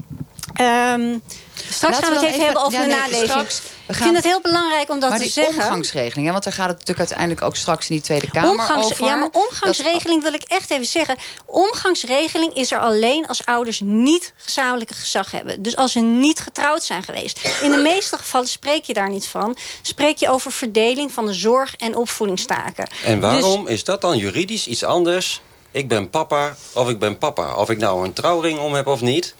[0.61, 1.23] Um,
[1.71, 3.49] straks gaan we het even, hebben over de naleving.
[3.89, 5.55] Ik vind het heel belangrijk om dat maar te die zeggen.
[5.55, 9.05] omgangsregeling, want daar gaat het natuurlijk uiteindelijk ook straks in die Tweede Kamer Omgangs, over.
[9.05, 11.17] Ja, maar omgangsregeling wil ik echt even zeggen.
[11.47, 15.63] Omgangsregeling is er alleen als ouders niet gezamenlijke gezag hebben.
[15.63, 17.41] Dus als ze niet getrouwd zijn geweest.
[17.63, 19.57] In de meeste gevallen spreek je daar niet van.
[19.83, 22.89] Spreek je over verdeling van de zorg- en opvoedingstaken.
[23.05, 25.41] En waarom dus- is dat dan juridisch iets anders?
[25.71, 27.55] Ik ben papa of ik ben papa.
[27.55, 29.35] Of ik nou een trouwring om heb of niet...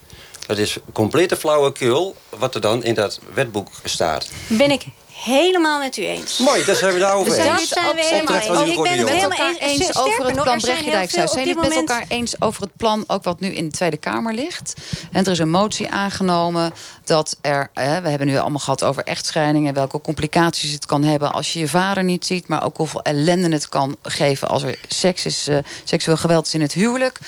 [0.47, 4.29] Dat is complete flauwekul wat er dan in dat wetboek staat.
[4.49, 4.87] Ben ik
[5.25, 6.39] helemaal met u eens.
[6.39, 7.69] Mooi, daar zijn we daarover eens.
[7.69, 8.77] Dat zijn we helemaal eens.
[8.77, 10.61] Ik ben het helemaal eens over het plan.
[10.61, 13.05] Zijn jullie het met elkaar eens over het plan...
[13.07, 14.75] ook wat nu in de Tweede Kamer ligt?
[15.13, 16.73] En er is een motie aangenomen
[17.05, 17.71] dat er...
[17.75, 19.75] Hè, we hebben nu allemaal gehad over echtscheidingen...
[19.75, 22.49] welke complicaties het kan hebben als je je vader niet ziet...
[22.49, 26.55] maar ook hoeveel ellende het kan geven als er seks is, uh, seksueel geweld is
[26.55, 27.19] in het huwelijk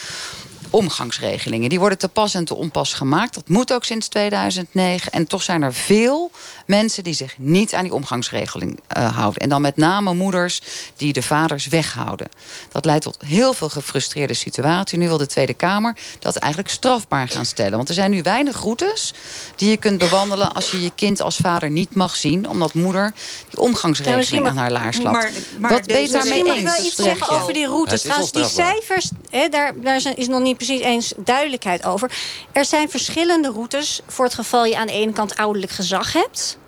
[0.71, 1.69] omgangsregelingen.
[1.69, 3.35] Die worden te pas en te onpas gemaakt.
[3.35, 5.13] Dat moet ook sinds 2009.
[5.13, 6.31] En toch zijn er veel
[6.67, 9.43] mensen die zich niet aan die omgangsregeling uh, houden.
[9.43, 10.61] En dan met name moeders
[10.97, 12.29] die de vaders weghouden.
[12.73, 14.99] Dat leidt tot heel veel gefrustreerde situaties.
[14.99, 17.77] Nu wil de Tweede Kamer dat eigenlijk strafbaar gaan stellen.
[17.77, 19.15] Want er zijn nu weinig routes
[19.57, 20.55] die je kunt bewandelen...
[20.55, 22.49] als je je kind als vader niet mag zien...
[22.49, 23.13] omdat moeder
[23.51, 25.17] die omgangsregeling ja, aan haar laars slapt.
[25.17, 26.59] Maar, maar Wat ben je daarmee eens?
[26.59, 28.03] Ik wil iets zeggen over die routes.
[28.03, 32.13] Trouwens, die cijfers, he, daar, daar is nog niet precies eens duidelijkheid over.
[32.53, 36.59] Er zijn verschillende routes voor het geval je aan de ene kant ouderlijk gezag hebt.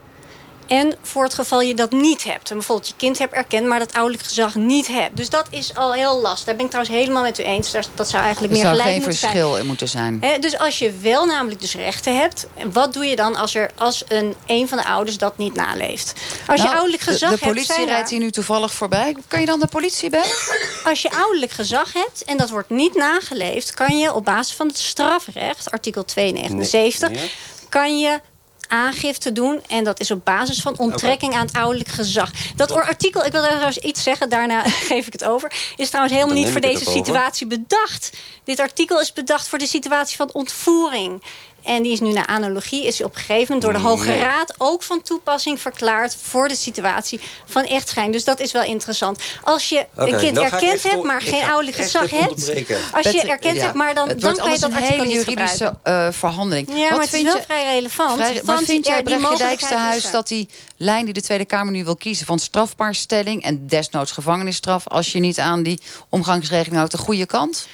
[0.71, 2.51] En voor het geval je dat niet hebt.
[2.51, 5.17] En bijvoorbeeld je kind hebt erkend, maar dat ouderlijk gezag niet hebt.
[5.17, 6.45] Dus dat is al heel lastig.
[6.45, 7.73] Daar ben ik trouwens helemaal met u eens.
[7.95, 9.33] Dat zou eigenlijk meer gelijk moeten zijn.
[9.33, 10.41] Er zou geen verschil in moeten zijn.
[10.41, 12.47] dus als je wel namelijk dus rechten hebt...
[12.73, 16.13] wat doe je dan als, er, als een, een van de ouders dat niet naleeft?
[16.47, 17.43] Als je nou, ouderlijk gezag hebt...
[17.43, 19.17] De politie rijdt hier nu toevallig voorbij.
[19.29, 20.37] Kan je dan de politie bellen?
[20.85, 23.75] Als je ouderlijk gezag hebt en dat wordt niet nageleefd...
[23.75, 27.11] kan je op basis van het strafrecht, artikel 279...
[27.11, 27.31] Nee,
[27.69, 28.21] kan je
[28.71, 29.61] aangifte doen.
[29.69, 32.31] En dat is op basis van onttrekking aan het ouderlijk gezag.
[32.57, 35.53] Dat artikel, ik wil trouwens iets zeggen, daarna geef ik het over...
[35.77, 38.11] is trouwens helemaal niet voor deze situatie bedacht.
[38.45, 41.23] Dit artikel is bedacht voor de situatie van ontvoering.
[41.65, 44.55] En die is nu naar analogie, is op een gegeven moment door de Hoge Raad
[44.59, 48.17] ook van toepassing verklaard voor de situatie van echtscheiding.
[48.17, 49.23] Dus dat is wel interessant.
[49.43, 52.53] Als je een kind erkend hebt, maar geen ouderlijk gezag hebt.
[52.93, 56.69] Als je erkend hebt, maar dan, dan kan je dat een hele juridische uh, verhandeling.
[56.75, 58.15] Ja, maar het is wel vrij relevant.
[58.15, 61.97] Vrij, maar vind jij, Brechtje Dijksterhuis, dat die lijn die de Tweede Kamer nu wil
[61.97, 62.27] kiezen...
[62.27, 64.89] van strafbaarstelling en desnoods gevangenisstraf...
[64.89, 67.67] als je niet aan die omgangsregeling houdt, de goede kant?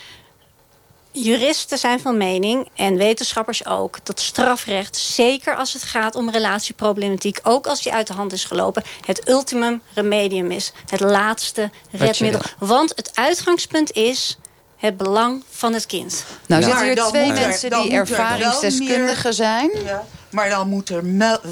[1.22, 3.98] Juristen zijn van mening, en wetenschappers ook...
[4.02, 7.38] dat strafrecht, zeker als het gaat om relatieproblematiek...
[7.42, 8.82] ook als die uit de hand is gelopen...
[9.06, 10.72] het ultimum remedium is.
[10.86, 12.40] Het laatste redmiddel.
[12.58, 14.38] Want het uitgangspunt is
[14.76, 16.24] het belang van het kind.
[16.46, 19.70] Nou, zitten hier twee mensen die ervaringsdeskundigen zijn.
[19.84, 20.04] Ja,
[20.37, 21.03] maar dan moet er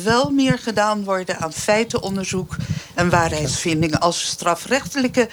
[0.02, 2.56] wel meer gedaan worden aan feitenonderzoek
[2.94, 4.00] en waarheidsvindingen.
[4.00, 5.28] Als we strafrechtelijke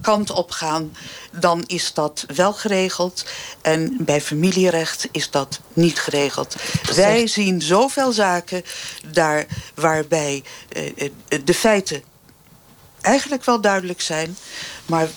[0.00, 0.96] kant op gaan,
[1.32, 3.24] dan is dat wel geregeld.
[3.62, 6.56] En bij familierecht is dat niet geregeld.
[6.94, 8.62] Wij zien zoveel zaken
[9.10, 11.10] daar waarbij eh, eh,
[11.44, 12.02] de feiten
[13.00, 14.36] eigenlijk wel duidelijk zijn...
[14.86, 15.08] maar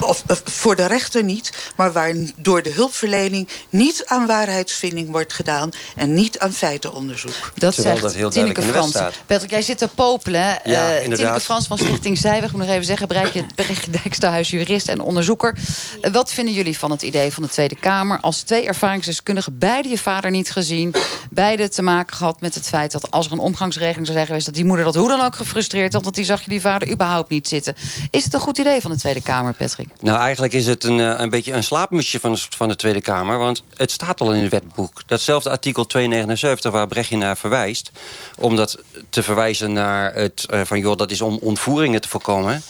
[0.00, 5.70] of, voor de rechter niet, maar waar door de hulpverlening niet aan waarheidsvinding wordt gedaan
[5.96, 7.52] en niet aan feitenonderzoek.
[7.54, 8.96] Dat zegt dat heel Tineke Frans.
[9.26, 10.58] Patrick, jij zit te popelen.
[10.64, 14.50] Ja, uh, Tineke Frans van Stichting Zijweg, moet nog even zeggen, bereik je het Dijksterhuis,
[14.50, 15.58] jurist en onderzoeker.
[16.02, 19.88] Uh, wat vinden jullie van het idee van de Tweede Kamer als twee ervaringsdeskundigen, beide
[19.88, 20.94] je vader niet gezien,
[21.30, 24.46] beide te maken gehad met het feit dat als er een omgangsregeling zou zijn geweest,
[24.46, 26.90] dat die moeder dat hoe dan ook gefrustreerd had, want die zag je die vader
[26.90, 27.74] überhaupt niet zitten.
[28.10, 29.85] Is het een goed idee van de Tweede Kamer, Patrick?
[30.00, 33.38] Nou, eigenlijk is het een, een beetje een slaapmusje van de, van de Tweede Kamer.
[33.38, 35.02] Want het staat al in het wetboek.
[35.06, 37.90] Datzelfde artikel 279 waar Brechtje naar verwijst.
[38.38, 38.78] Om dat
[39.10, 40.78] te verwijzen naar het van...
[40.78, 42.62] joh, dat is om ontvoeringen te voorkomen.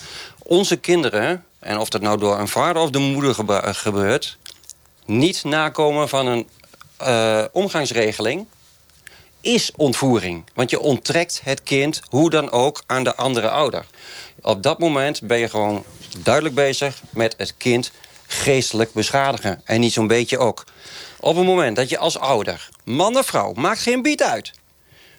[0.43, 3.35] Onze kinderen, en of dat nou door een vader of de moeder
[3.75, 4.39] gebeurt...
[5.05, 6.49] niet nakomen van een
[7.53, 8.47] omgangsregeling
[9.47, 10.45] is ontvoering.
[10.55, 13.87] Want je onttrekt het kind hoe dan ook aan de andere ouder.
[14.43, 15.85] Op dat moment ben je gewoon
[16.19, 17.91] duidelijk bezig met het kind
[18.27, 19.61] geestelijk beschadigen.
[19.65, 20.65] En niet zo'n beetje ook.
[21.21, 24.53] Op het moment dat je als ouder, man of vrouw, maakt geen bied uit...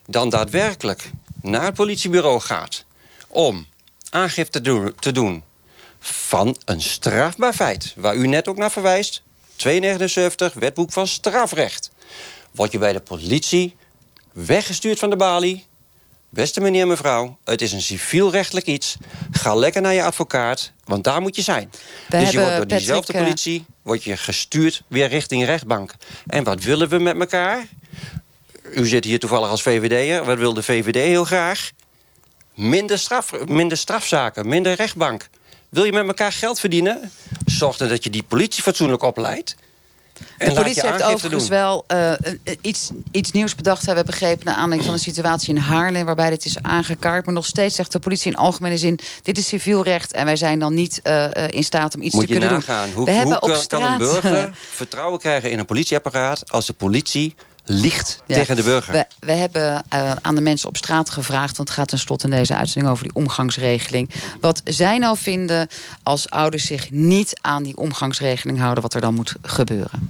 [0.06, 1.12] dan daadwerkelijk
[1.42, 2.86] naar het politiebureau gaat
[3.28, 3.66] om
[4.10, 4.62] aangifte
[5.00, 5.44] te doen
[6.00, 7.94] van een strafbaar feit...
[7.96, 9.22] waar u net ook naar verwijst,
[9.56, 11.92] 279, wetboek van strafrecht...
[12.52, 13.76] word je bij de politie
[14.46, 15.66] weggestuurd van de balie.
[16.30, 18.98] Beste meneer, mevrouw, het is een civielrechtelijk iets.
[19.32, 21.72] Ga lekker naar je advocaat, want daar moet je zijn.
[22.10, 25.94] dus je wordt door diezelfde eh, politie word je gestuurd weer richting rechtbank.
[26.28, 27.68] En wat willen we met elkaar?
[28.74, 30.26] U zit hier toevallig als VVD'er.
[30.26, 31.72] Wat wil de VVD heel graag?
[32.56, 35.30] Minder, straf, minder strafzaken, minder rechtbank.
[35.70, 37.12] Wil je met elkaar geld verdienen?
[37.46, 39.56] Zorg dan dat je die politie fatsoenlijk opleidt.
[40.38, 42.12] De politie heeft overigens wel uh,
[42.62, 44.46] iets, iets nieuws bedacht, hebben we begrepen...
[44.46, 46.06] naar aanleiding van een situatie in Haarlem...
[46.06, 47.26] waarbij dit is aangekaart.
[47.26, 49.00] Maar nog steeds zegt de politie in algemene zin...
[49.22, 52.26] dit is civiel recht en wij zijn dan niet uh, in staat om iets Moet
[52.26, 52.86] te kunnen nagaan.
[52.86, 52.96] doen.
[52.96, 56.52] Hoe, we hebben op straat, kan een burger vertrouwen krijgen in een politieapparaat...
[56.52, 57.36] als de politie
[57.70, 58.94] liegt tegen de burger.
[58.94, 61.58] We, we hebben uh, aan de mensen op straat gevraagd...
[61.58, 64.10] want het gaat tenslotte in deze uitzending over die omgangsregeling...
[64.42, 65.68] wat zij nou vinden
[66.04, 68.84] als ouders zich niet aan die omgangsregeling houden...
[68.84, 70.10] wat er dan moet gebeuren.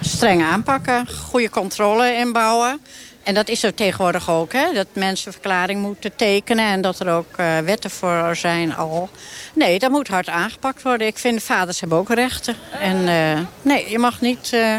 [0.00, 2.80] Streng aanpakken, goede controle inbouwen...
[3.28, 4.72] En dat is er tegenwoordig ook, hè?
[4.72, 6.64] dat mensen verklaring moeten tekenen...
[6.64, 9.08] en dat er ook uh, wetten voor zijn al.
[9.54, 11.06] Nee, dat moet hard aangepakt worden.
[11.06, 12.54] Ik vind vaders hebben ook rechten.
[12.80, 14.76] En uh, nee, je mag niet uh,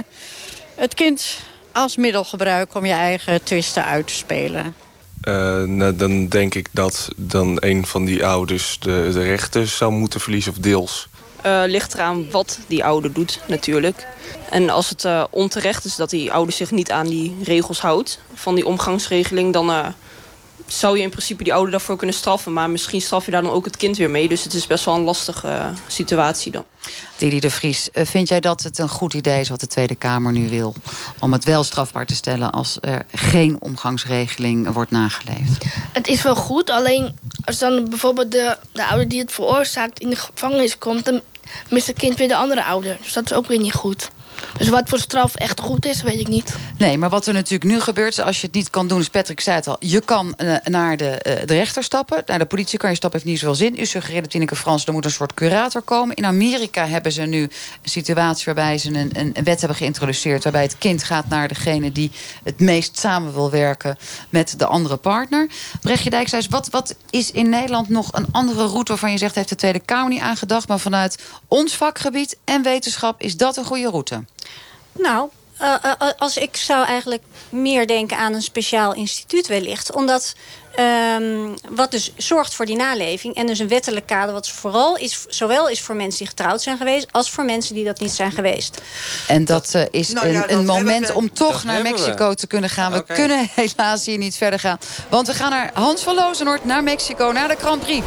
[0.76, 1.40] het kind
[1.72, 2.80] als middel gebruiken...
[2.80, 4.76] om je eigen twisten uit te spelen.
[5.66, 10.20] nou, dan denk ik dat dan een van die ouders de, de rechten zou moeten
[10.20, 11.08] verliezen, of deels.
[11.46, 14.08] Uh, ligt eraan wat die ouder doet, natuurlijk.
[14.50, 18.20] En als het uh, onterecht is dat die ouder zich niet aan die regels houdt...
[18.34, 19.88] van die omgangsregeling, dan uh,
[20.72, 22.54] zou je in principe die ouder daarvoor kunnen straffen.
[22.54, 24.28] Maar misschien straf je daar dan ook het kind weer mee.
[24.28, 26.66] Dus het is best wel een lastige situatie dan.
[27.18, 30.32] Didi de Vries, vind jij dat het een goed idee is wat de Tweede Kamer
[30.32, 30.76] nu wil...
[31.20, 35.66] om het wel strafbaar te stellen als er geen omgangsregeling wordt nageleefd?
[35.92, 40.00] Het is wel goed, alleen als dan bijvoorbeeld de, de ouder die het veroorzaakt...
[40.00, 41.22] in de gevangenis komt, dan
[41.70, 42.98] mist het kind weer de andere ouder.
[43.02, 44.10] Dus dat is ook weer niet goed.
[44.58, 46.56] Dus wat voor straf echt goed is, weet ik niet.
[46.78, 49.00] Nee, maar wat er natuurlijk nu gebeurt, als je het niet kan doen...
[49.00, 52.24] is Patrick zei het al, je kan uh, naar de, uh, de rechter stappen.
[52.26, 53.80] Naar de politie kan je stappen, heeft niet zoveel zin.
[53.80, 56.16] U suggereert dat Tineke Frans, er moet een soort curator komen.
[56.16, 57.50] In Amerika hebben ze nu een
[57.84, 60.44] situatie waarbij ze een, een, wet hebben geïntroduceerd...
[60.44, 62.12] waarbij het kind gaat naar degene die
[62.44, 63.98] het meest samen wil werken...
[64.30, 65.50] met de andere partner.
[65.82, 68.92] Brechtje Dijkhuis, wat, wat is in Nederland nog een andere route...
[68.92, 70.68] waarvan je zegt, heeft de Tweede Kamer niet aangedacht...
[70.68, 71.18] maar vanuit
[71.48, 74.24] ons vakgebied en wetenschap is dat een goede route?
[74.92, 75.30] Nou,
[75.62, 79.96] uh, uh, als ik zou eigenlijk meer denken aan een speciaal instituut wellicht.
[79.96, 80.36] Omdat
[80.80, 83.36] um, wat dus zorgt voor die naleving.
[83.36, 86.78] En dus een wettelijk kader wat vooral is, zowel is voor mensen die getrouwd zijn
[86.78, 87.08] geweest...
[87.12, 88.82] als voor mensen die dat niet zijn geweest.
[89.28, 92.36] En dat uh, is nou, ja, een, een moment om toch dat naar Mexico we.
[92.36, 92.92] te kunnen gaan.
[92.92, 93.16] We okay.
[93.16, 94.78] kunnen helaas hier niet verder gaan.
[95.10, 98.06] Want we gaan naar Hans van Lozenoord, naar Mexico, naar de Grand Prix.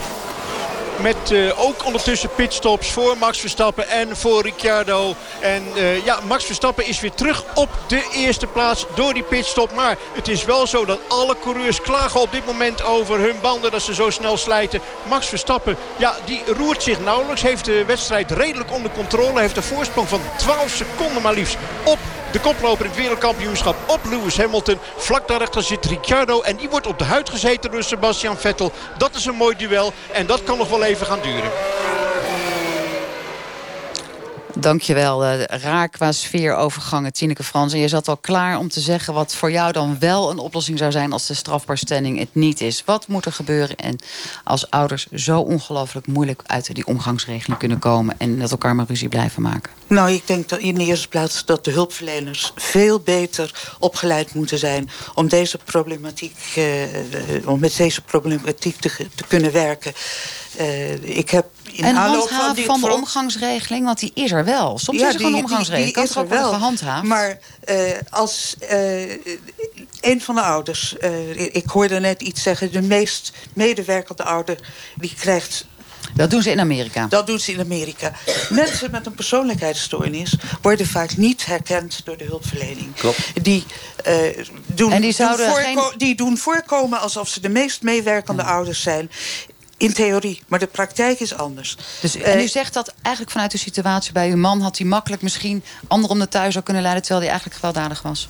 [1.01, 5.14] Met uh, ook ondertussen pitstops voor Max Verstappen en voor Ricciardo.
[5.40, 9.74] En uh, ja, Max Verstappen is weer terug op de eerste plaats door die pitstop.
[9.74, 13.70] Maar het is wel zo dat alle coureurs klagen op dit moment over hun banden.
[13.70, 14.80] Dat ze zo snel slijten.
[15.09, 17.43] Max Verstappen, ja, die roert zich nauwelijks.
[17.43, 19.40] Heeft de wedstrijd redelijk onder controle.
[19.40, 21.99] Heeft een voorsprong van 12 seconden maar liefst op
[22.33, 24.78] de koploper in het wereldkampioenschap op Lewis Hamilton.
[24.97, 28.72] Vlak daarachter zit Ricciardo en die wordt op de huid gezeten door Sebastian Vettel.
[28.99, 31.51] Dat is een mooi duel en dat kan nog wel even gaan duren.
[34.63, 35.25] Dankjewel.
[35.25, 37.73] Uh, raar qua sfeerovergangen, Tineke Frans.
[37.73, 40.79] En je zat al klaar om te zeggen wat voor jou dan wel een oplossing
[40.79, 41.13] zou zijn...
[41.13, 42.83] als de strafbaarstelling het niet is.
[42.85, 43.99] Wat moet er gebeuren en
[44.45, 46.43] als ouders zo ongelooflijk moeilijk...
[46.47, 48.15] uit die omgangsregeling kunnen komen...
[48.19, 49.73] en dat elkaar maar ruzie blijven maken?
[49.87, 52.53] Nou, ik denk dat in de eerste plaats dat de hulpverleners...
[52.57, 56.37] veel beter opgeleid moeten zijn om deze problematiek...
[56.59, 59.93] Uh, om met deze problematiek te kunnen werken...
[60.61, 64.78] Uh, ik heb in en handhaven van, van de omgangsregeling, want die is er wel.
[64.78, 67.07] Soms ja, is er gewoon een omgangsregeling, die, die, die kan er ook wel gehandhaafd.
[67.07, 67.38] Maar
[67.70, 67.76] uh,
[68.11, 69.11] als uh,
[70.00, 70.94] een van de ouders,
[71.53, 72.72] ik hoorde net iets zeggen...
[72.72, 74.59] de meest medewerkende ouder,
[74.96, 75.66] die krijgt
[76.14, 77.07] Dat doen ze in Amerika?
[77.07, 78.12] Dat doen ze in Amerika.
[78.50, 82.94] Mensen met een persoonlijkheidsstoornis worden vaak niet herkend door de hulpverlening.
[82.94, 83.44] Klopt.
[83.44, 83.64] Die,
[84.07, 84.14] uh,
[84.66, 85.92] doen, en die, zouden doen geen...
[85.96, 89.11] die doen voorkomen alsof ze de meest meewerkende ouders zijn.
[89.83, 91.76] In theorie, maar de praktijk is anders.
[92.01, 94.61] Dus, en u zegt dat eigenlijk vanuit de situatie bij uw man...
[94.61, 97.03] had hij makkelijk misschien anderen om de thuis zou kunnen leiden...
[97.03, 98.28] terwijl hij eigenlijk gewelddadig was?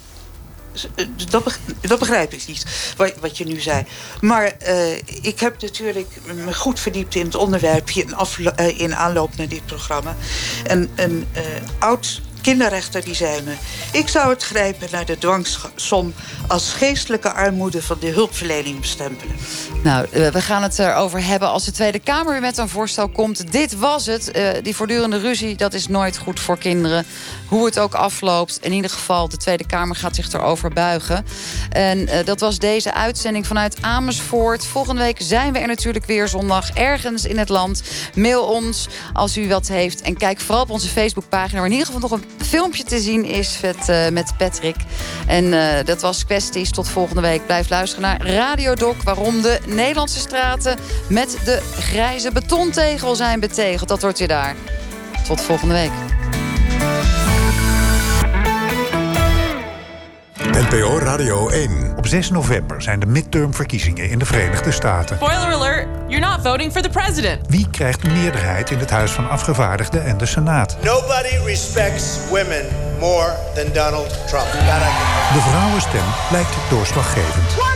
[1.30, 3.84] Dat, dat, begrijp ik niet, wat, wat je nu zei.
[4.20, 7.90] Maar uh, ik heb natuurlijk me goed verdiept in het onderwerp...
[7.90, 8.14] in,
[8.76, 10.16] in aanloop naar dit programma.
[10.64, 11.42] En een uh,
[11.78, 13.54] oud kinderrechter die zei me...
[13.92, 16.14] ik zou het grijpen naar de dwangsom
[16.46, 19.36] als geestelijke armoede van de hulpverlening bestempelen.
[19.82, 23.52] Nou, we gaan het erover hebben als de Tweede Kamer weer met een voorstel komt.
[23.52, 24.36] Dit was het.
[24.36, 27.06] Uh, die voortdurende ruzie, dat is nooit goed voor kinderen.
[27.48, 28.58] Hoe het ook afloopt.
[28.62, 31.26] In ieder geval, de Tweede Kamer gaat zich erover buigen.
[31.70, 34.66] En uh, dat was deze uitzending vanuit Amersfoort.
[34.66, 37.82] Volgende week zijn we er natuurlijk weer zondag ergens in het land.
[38.14, 40.00] Mail ons als u wat heeft.
[40.00, 41.56] En kijk vooral op onze Facebookpagina...
[41.56, 44.76] waar in ieder geval nog een filmpje te zien is met, uh, met Patrick.
[45.26, 46.70] En uh, dat was kwesties.
[46.70, 47.46] Tot volgende week.
[47.46, 49.02] Blijf luisteren naar Radio Doc.
[49.04, 50.78] Waarom de Nederlandse straten
[51.08, 53.88] met de grijze betontegel zijn betegeld.
[53.88, 54.56] Dat hoort je daar.
[55.26, 55.92] Tot volgende week.
[60.70, 61.94] NPO Radio 1.
[61.96, 65.16] Op 6 november zijn de midtermverkiezingen in de Verenigde Staten.
[65.16, 67.46] Spoiler alert, you're not voting for the president.
[67.48, 70.76] Wie krijgt de meerderheid in het Huis van Afgevaardigden en de Senaat?
[70.82, 72.66] Nobody respects women
[73.00, 74.52] more than Donald Trump.
[75.32, 77.71] De vrouwenstem lijkt doorslaggevend.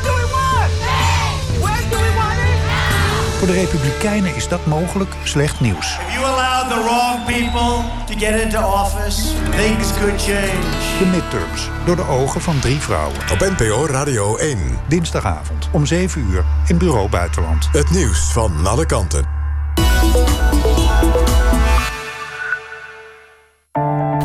[3.46, 5.98] Voor de Republikeinen is dat mogelijk slecht nieuws.
[5.98, 10.98] If you allow the wrong people to get into office, things could change.
[10.98, 13.16] De midterms, door de ogen van drie vrouwen.
[13.32, 14.58] Op NPO Radio 1.
[14.88, 17.68] Dinsdagavond om 7 uur in Bureau Buitenland.
[17.72, 19.26] Het nieuws van alle kanten.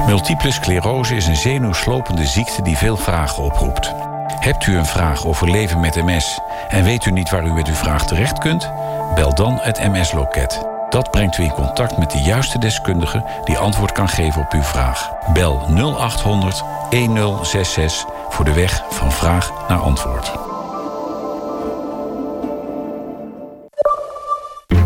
[0.05, 3.93] Multiple sclerose is een zenuwslopende ziekte die veel vragen oproept.
[4.39, 7.67] Hebt u een vraag over leven met MS en weet u niet waar u met
[7.67, 8.71] uw vraag terecht kunt?
[9.15, 10.65] Bel dan het MS-loket.
[10.89, 14.61] Dat brengt u in contact met de juiste deskundige die antwoord kan geven op uw
[14.61, 15.09] vraag.
[15.33, 20.31] Bel 0800 1066 voor de weg van vraag naar antwoord.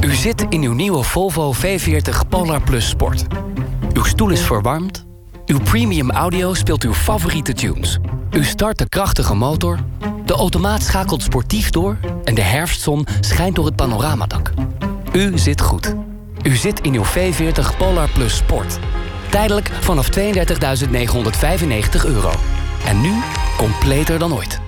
[0.01, 3.26] U zit in uw nieuwe Volvo V40 Polar Plus Sport.
[3.93, 5.05] Uw stoel is verwarmd.
[5.45, 7.99] Uw premium audio speelt uw favoriete tunes.
[8.32, 9.80] U start de krachtige motor.
[10.26, 11.97] De automaat schakelt sportief door.
[12.26, 14.51] En de herfstzon schijnt door het panoramadak.
[15.13, 15.93] U zit goed.
[16.43, 18.80] U zit in uw V40 Polar Plus Sport.
[19.30, 20.19] Tijdelijk vanaf 32.995
[22.05, 22.32] euro.
[22.86, 23.11] En nu
[23.57, 24.59] completer dan ooit.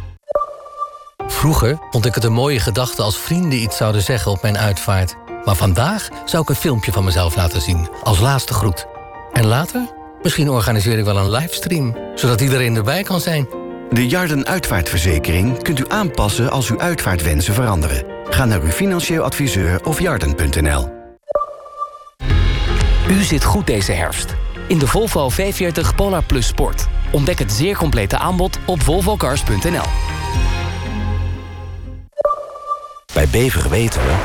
[1.28, 5.16] Vroeger vond ik het een mooie gedachte als vrienden iets zouden zeggen op mijn uitvaart.
[5.46, 8.88] Maar vandaag zou ik een filmpje van mezelf laten zien, als laatste groet.
[9.32, 9.82] En later?
[10.22, 13.48] Misschien organiseer ik wel een livestream, zodat iedereen erbij kan zijn.
[13.92, 18.04] De Jarden uitvaartverzekering kunt u aanpassen als uw uitvaartwensen veranderen.
[18.30, 20.90] Ga naar uw financieel adviseur of jarden.nl.
[23.10, 24.36] U zit goed deze herfst.
[24.68, 26.88] In de Volvo V40 Polar Plus Sport.
[27.12, 29.86] Ontdek het zeer complete aanbod op volvocars.nl.
[33.14, 34.16] Bij Bever weten we,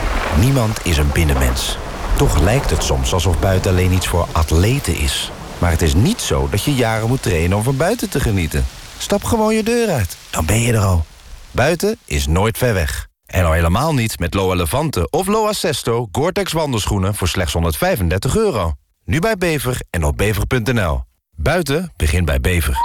[0.40, 1.76] niemand is een binnenmens.
[2.16, 5.30] Toch lijkt het soms alsof buiten alleen iets voor atleten is.
[5.58, 8.64] Maar het is niet zo dat je jaren moet trainen om van buiten te genieten.
[9.02, 11.04] Stap gewoon je deur uit, dan ben je er al.
[11.50, 13.08] Buiten is nooit ver weg.
[13.26, 18.36] En al helemaal niet met Loa Levante of Loa Sesto Gore-Tex wandelschoenen voor slechts 135
[18.36, 18.72] euro.
[19.04, 21.04] Nu bij Bever en op bever.nl.
[21.36, 22.76] Buiten begint bij Bever.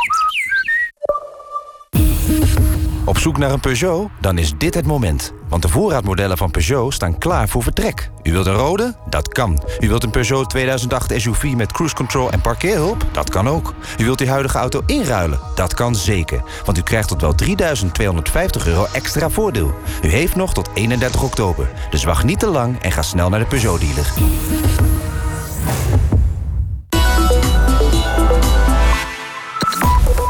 [3.07, 4.09] Op zoek naar een Peugeot?
[4.19, 5.33] Dan is dit het moment.
[5.49, 8.09] Want de voorraadmodellen van Peugeot staan klaar voor vertrek.
[8.23, 8.95] U wilt een rode?
[9.09, 9.63] Dat kan.
[9.79, 13.05] U wilt een Peugeot 2008 SUV met cruise control en parkeerhulp?
[13.11, 13.73] Dat kan ook.
[13.97, 15.39] U wilt uw huidige auto inruilen?
[15.55, 16.43] Dat kan zeker.
[16.65, 19.73] Want u krijgt tot wel 3250 euro extra voordeel.
[20.03, 21.69] U heeft nog tot 31 oktober.
[21.89, 24.13] Dus wacht niet te lang en ga snel naar de Peugeot-dealer.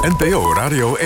[0.07, 1.05] NPO Radio 1.